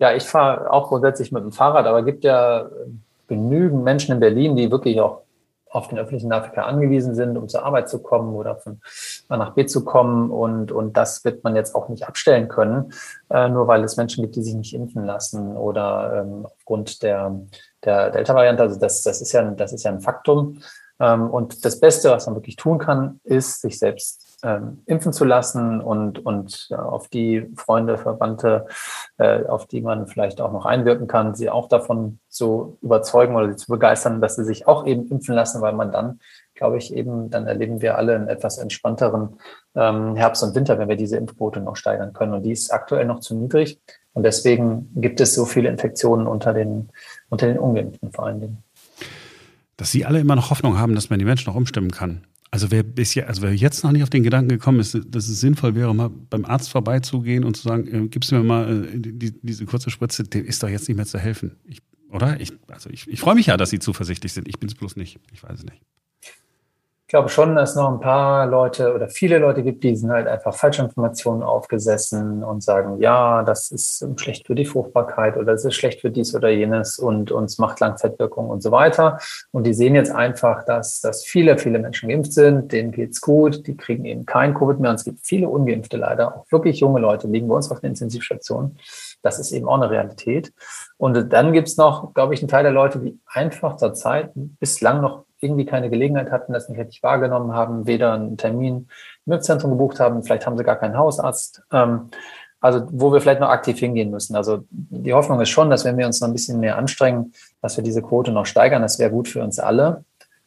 Ja, 0.00 0.12
ich 0.12 0.24
fahre 0.24 0.68
auch 0.72 0.88
grundsätzlich 0.88 1.30
mit 1.30 1.44
dem 1.44 1.52
Fahrrad, 1.52 1.86
aber 1.86 2.00
es 2.00 2.06
gibt 2.06 2.24
ja 2.24 2.68
genügend 3.28 3.84
Menschen 3.84 4.14
in 4.14 4.20
Berlin, 4.20 4.56
die 4.56 4.68
wirklich 4.68 5.00
auch 5.00 5.22
auf 5.76 5.88
den 5.88 5.98
öffentlichen 5.98 6.28
Nahverkehr 6.28 6.66
angewiesen 6.66 7.14
sind, 7.14 7.36
um 7.36 7.48
zur 7.48 7.64
Arbeit 7.64 7.88
zu 7.88 8.02
kommen 8.02 8.34
oder 8.34 8.56
von 8.56 8.80
A 9.28 9.36
nach 9.36 9.54
B 9.54 9.66
zu 9.66 9.84
kommen. 9.84 10.30
Und, 10.30 10.72
und 10.72 10.96
das 10.96 11.24
wird 11.24 11.44
man 11.44 11.54
jetzt 11.54 11.74
auch 11.74 11.88
nicht 11.88 12.08
abstellen 12.08 12.48
können, 12.48 12.92
äh, 13.30 13.48
nur 13.48 13.68
weil 13.68 13.84
es 13.84 13.96
Menschen 13.96 14.22
gibt, 14.22 14.36
die 14.36 14.42
sich 14.42 14.54
nicht 14.54 14.74
impfen 14.74 15.04
lassen 15.04 15.56
oder 15.56 16.22
ähm, 16.22 16.46
aufgrund 16.46 17.02
der, 17.02 17.40
der 17.84 18.10
Delta-Variante. 18.10 18.62
Also 18.62 18.80
das, 18.80 19.02
das, 19.02 19.20
ist 19.20 19.32
ja, 19.32 19.42
das 19.42 19.72
ist 19.72 19.84
ja 19.84 19.90
ein 19.92 20.00
Faktum. 20.00 20.60
Ähm, 21.00 21.30
und 21.30 21.64
das 21.64 21.80
Beste, 21.80 22.10
was 22.10 22.26
man 22.26 22.36
wirklich 22.36 22.56
tun 22.56 22.78
kann, 22.78 23.20
ist, 23.24 23.60
sich 23.60 23.78
selbst 23.78 24.26
ähm, 24.42 24.82
impfen 24.86 25.12
zu 25.12 25.24
lassen 25.24 25.80
und, 25.80 26.24
und 26.24 26.68
ja, 26.68 26.82
auf 26.82 27.08
die 27.08 27.50
Freunde, 27.56 27.98
Verwandte, 27.98 28.66
äh, 29.18 29.44
auf 29.46 29.66
die 29.66 29.80
man 29.80 30.06
vielleicht 30.06 30.40
auch 30.40 30.52
noch 30.52 30.66
einwirken 30.66 31.06
kann, 31.06 31.34
sie 31.34 31.50
auch 31.50 31.68
davon 31.68 32.18
zu 32.28 32.78
überzeugen 32.82 33.34
oder 33.34 33.48
sie 33.48 33.56
zu 33.56 33.72
begeistern, 33.72 34.20
dass 34.20 34.36
sie 34.36 34.44
sich 34.44 34.66
auch 34.66 34.86
eben 34.86 35.08
impfen 35.08 35.34
lassen, 35.34 35.62
weil 35.62 35.72
man 35.72 35.90
dann, 35.90 36.20
glaube 36.54 36.76
ich, 36.76 36.94
eben, 36.94 37.30
dann 37.30 37.46
erleben 37.46 37.80
wir 37.80 37.96
alle 37.96 38.14
einen 38.14 38.28
etwas 38.28 38.58
entspannteren 38.58 39.38
ähm, 39.74 40.16
Herbst 40.16 40.42
und 40.42 40.54
Winter, 40.54 40.78
wenn 40.78 40.88
wir 40.88 40.96
diese 40.96 41.16
Impfquote 41.16 41.60
noch 41.60 41.76
steigern 41.76 42.12
können. 42.12 42.34
Und 42.34 42.42
die 42.42 42.52
ist 42.52 42.72
aktuell 42.72 43.06
noch 43.06 43.20
zu 43.20 43.34
niedrig. 43.34 43.80
Und 44.12 44.22
deswegen 44.22 44.90
gibt 44.94 45.20
es 45.20 45.34
so 45.34 45.44
viele 45.44 45.68
Infektionen 45.68 46.26
unter 46.26 46.54
den, 46.54 46.90
unter 47.28 47.46
den 47.46 47.58
Ungeimpften 47.58 48.12
vor 48.12 48.26
allen 48.26 48.40
Dingen. 48.40 48.65
Dass 49.76 49.90
Sie 49.90 50.04
alle 50.04 50.20
immer 50.20 50.36
noch 50.36 50.50
Hoffnung 50.50 50.78
haben, 50.78 50.94
dass 50.94 51.10
man 51.10 51.18
die 51.18 51.24
Menschen 51.24 51.50
noch 51.50 51.56
umstimmen 51.56 51.90
kann. 51.90 52.26
Also 52.50 52.70
wer 52.70 52.82
bisher, 52.82 53.28
also 53.28 53.42
wer 53.42 53.54
jetzt 53.54 53.82
noch 53.84 53.92
nicht 53.92 54.02
auf 54.02 54.10
den 54.10 54.22
Gedanken 54.22 54.48
gekommen 54.48 54.80
ist, 54.80 54.98
dass 55.08 55.28
es 55.28 55.40
sinnvoll 55.40 55.74
wäre, 55.74 55.94
mal 55.94 56.08
beim 56.08 56.44
Arzt 56.44 56.70
vorbeizugehen 56.70 57.44
und 57.44 57.56
zu 57.56 57.64
sagen, 57.64 57.86
äh, 57.86 58.08
gibst 58.08 58.30
du 58.30 58.36
mir 58.36 58.44
mal 58.44 58.86
äh, 58.86 58.98
die, 58.98 59.32
diese 59.42 59.66
kurze 59.66 59.90
Spritze, 59.90 60.22
dem 60.24 60.44
ist 60.44 60.62
doch 60.62 60.68
jetzt 60.68 60.88
nicht 60.88 60.96
mehr 60.96 61.06
zu 61.06 61.18
helfen. 61.18 61.56
Ich, 61.64 61.82
oder? 62.08 62.40
Ich, 62.40 62.52
also 62.68 62.88
ich, 62.88 63.08
ich 63.08 63.20
freue 63.20 63.34
mich 63.34 63.46
ja, 63.46 63.56
dass 63.56 63.70
Sie 63.70 63.78
zuversichtlich 63.78 64.32
sind. 64.32 64.48
Ich 64.48 64.58
bin 64.58 64.68
es 64.68 64.74
bloß 64.74 64.96
nicht. 64.96 65.18
Ich 65.32 65.42
weiß 65.42 65.58
es 65.58 65.64
nicht. 65.64 65.82
Ich 67.08 67.10
glaube 67.10 67.28
schon, 67.28 67.54
dass 67.54 67.76
noch 67.76 67.88
ein 67.88 68.00
paar 68.00 68.48
Leute 68.48 68.92
oder 68.92 69.08
viele 69.08 69.38
Leute 69.38 69.62
gibt, 69.62 69.84
die 69.84 69.94
sind 69.94 70.10
halt 70.10 70.26
einfach 70.26 70.52
Falschinformationen 70.52 71.44
aufgesessen 71.44 72.42
und 72.42 72.64
sagen, 72.64 73.00
ja, 73.00 73.44
das 73.44 73.70
ist 73.70 74.04
schlecht 74.16 74.44
für 74.44 74.56
die 74.56 74.64
Fruchtbarkeit 74.64 75.36
oder 75.36 75.52
es 75.52 75.64
ist 75.64 75.76
schlecht 75.76 76.00
für 76.00 76.10
dies 76.10 76.34
oder 76.34 76.48
jenes 76.48 76.98
und 76.98 77.30
uns 77.30 77.58
macht 77.58 77.78
Langzeitwirkung 77.78 78.50
und 78.50 78.60
so 78.60 78.72
weiter. 78.72 79.20
Und 79.52 79.68
die 79.68 79.72
sehen 79.72 79.94
jetzt 79.94 80.10
einfach, 80.10 80.64
dass, 80.64 81.00
dass 81.00 81.24
viele, 81.24 81.58
viele 81.58 81.78
Menschen 81.78 82.08
geimpft 82.08 82.32
sind, 82.32 82.72
denen 82.72 82.90
geht's 82.90 83.20
gut, 83.20 83.68
die 83.68 83.76
kriegen 83.76 84.04
eben 84.04 84.26
kein 84.26 84.52
Covid 84.52 84.80
mehr 84.80 84.90
und 84.90 84.96
es 84.96 85.04
gibt 85.04 85.20
viele 85.24 85.48
Ungeimpfte 85.48 85.98
leider, 85.98 86.36
auch 86.36 86.50
wirklich 86.50 86.80
junge 86.80 86.98
Leute 86.98 87.28
liegen 87.28 87.46
bei 87.46 87.54
uns 87.54 87.70
auf 87.70 87.78
den 87.78 87.90
Intensivstationen. 87.90 88.80
Das 89.22 89.38
ist 89.38 89.52
eben 89.52 89.68
auch 89.68 89.76
eine 89.76 89.90
Realität. 89.90 90.52
Und 90.96 91.32
dann 91.32 91.52
gibt's 91.52 91.76
noch, 91.76 92.14
glaube 92.14 92.34
ich, 92.34 92.40
einen 92.40 92.48
Teil 92.48 92.64
der 92.64 92.72
Leute, 92.72 92.98
die 92.98 93.20
einfach 93.26 93.76
zur 93.76 93.94
Zeit 93.94 94.32
bislang 94.34 95.00
noch 95.00 95.24
irgendwie 95.40 95.66
keine 95.66 95.90
Gelegenheit 95.90 96.30
hatten, 96.30 96.52
das 96.52 96.68
nicht 96.68 96.78
richtig 96.78 97.02
wahrgenommen 97.02 97.52
haben, 97.52 97.86
weder 97.86 98.14
einen 98.14 98.36
Termin 98.36 98.88
im 99.26 99.32
Impfzentrum 99.32 99.72
gebucht 99.72 100.00
haben, 100.00 100.22
vielleicht 100.22 100.46
haben 100.46 100.56
sie 100.56 100.64
gar 100.64 100.76
keinen 100.76 100.96
Hausarzt. 100.96 101.62
Ähm, 101.72 102.10
also 102.60 102.86
wo 102.90 103.12
wir 103.12 103.20
vielleicht 103.20 103.40
noch 103.40 103.50
aktiv 103.50 103.78
hingehen 103.78 104.10
müssen. 104.10 104.34
Also 104.34 104.64
die 104.70 105.12
Hoffnung 105.12 105.40
ist 105.40 105.50
schon, 105.50 105.70
dass 105.70 105.84
wenn 105.84 105.98
wir 105.98 106.06
uns 106.06 106.20
noch 106.20 106.28
ein 106.28 106.32
bisschen 106.32 106.58
mehr 106.58 106.78
anstrengen, 106.78 107.32
dass 107.60 107.76
wir 107.76 107.84
diese 107.84 108.02
Quote 108.02 108.32
noch 108.32 108.46
steigern. 108.46 108.82
Das 108.82 108.98
wäre 108.98 109.10
gut 109.10 109.28
für 109.28 109.42
uns 109.42 109.58
alle. 109.58 110.04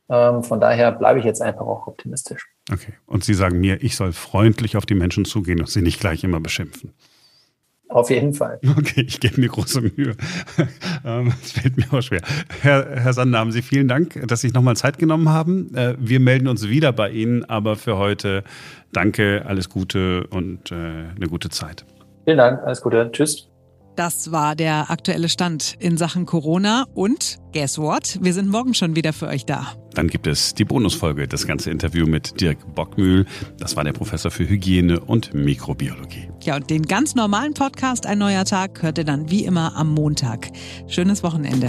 Ähm, 0.09 0.43
von 0.43 0.59
daher 0.59 0.91
bleibe 0.91 1.19
ich 1.19 1.25
jetzt 1.25 1.41
einfach 1.41 1.65
auch 1.65 1.87
optimistisch. 1.87 2.47
Okay. 2.71 2.93
Und 3.05 3.23
Sie 3.23 3.35
sagen 3.35 3.59
mir, 3.59 3.83
ich 3.83 3.95
soll 3.95 4.11
freundlich 4.11 4.75
auf 4.75 4.85
die 4.85 4.95
Menschen 4.95 5.23
zugehen 5.23 5.59
und 5.59 5.69
sie 5.69 5.81
nicht 5.81 5.99
gleich 5.99 6.23
immer 6.23 6.39
beschimpfen. 6.39 6.93
Auf 7.89 8.11
jeden 8.11 8.33
Fall. 8.33 8.59
Okay, 8.77 9.03
ich 9.05 9.19
gebe 9.19 9.41
mir 9.41 9.49
große 9.49 9.81
Mühe. 9.81 10.15
Ähm, 11.05 11.31
es 11.41 11.53
fällt 11.53 11.77
mir 11.77 11.85
auch 11.93 12.01
schwer. 12.01 12.19
Herr, 12.61 12.85
Herr 12.93 13.13
Sander, 13.13 13.39
haben 13.39 13.53
Sie 13.53 13.61
vielen 13.61 13.87
Dank, 13.87 14.21
dass 14.27 14.41
Sie 14.41 14.47
sich 14.47 14.53
nochmal 14.53 14.75
Zeit 14.75 14.97
genommen 14.97 15.29
haben. 15.29 15.73
Äh, 15.73 15.95
wir 15.97 16.19
melden 16.19 16.49
uns 16.49 16.67
wieder 16.67 16.91
bei 16.91 17.09
Ihnen, 17.09 17.45
aber 17.45 17.77
für 17.77 17.97
heute 17.97 18.43
danke, 18.91 19.43
alles 19.45 19.69
Gute 19.69 20.27
und 20.27 20.71
äh, 20.71 20.75
eine 20.75 21.27
gute 21.29 21.49
Zeit. 21.49 21.85
Vielen 22.25 22.37
Dank, 22.37 22.61
alles 22.63 22.81
Gute. 22.81 23.09
Tschüss. 23.13 23.48
Das 23.99 24.31
war 24.31 24.55
der 24.55 24.91
aktuelle 24.91 25.27
Stand 25.27 25.75
in 25.77 25.97
Sachen 25.97 26.25
Corona 26.25 26.85
und 26.93 27.37
guess 27.51 27.77
what? 27.77 28.17
Wir 28.21 28.33
sind 28.33 28.47
morgen 28.47 28.73
schon 28.73 28.95
wieder 28.95 29.11
für 29.11 29.27
euch 29.27 29.45
da. 29.45 29.73
Dann 29.93 30.07
gibt 30.07 30.25
es 30.25 30.53
die 30.53 30.63
Bonusfolge, 30.63 31.27
das 31.27 31.45
ganze 31.45 31.69
Interview 31.69 32.07
mit 32.07 32.39
Dirk 32.39 32.75
Bockmühl. 32.75 33.25
Das 33.57 33.75
war 33.75 33.83
der 33.83 33.91
Professor 33.91 34.31
für 34.31 34.47
Hygiene 34.47 35.01
und 35.01 35.33
Mikrobiologie. 35.33 36.29
Ja, 36.43 36.55
und 36.55 36.69
den 36.69 36.83
ganz 36.83 37.13
normalen 37.13 37.53
Podcast 37.53 38.05
Ein 38.05 38.19
neuer 38.19 38.45
Tag 38.45 38.81
hört 38.81 38.99
ihr 38.99 39.03
dann 39.03 39.29
wie 39.29 39.43
immer 39.43 39.75
am 39.75 39.93
Montag. 39.93 40.47
Schönes 40.87 41.21
Wochenende. 41.21 41.67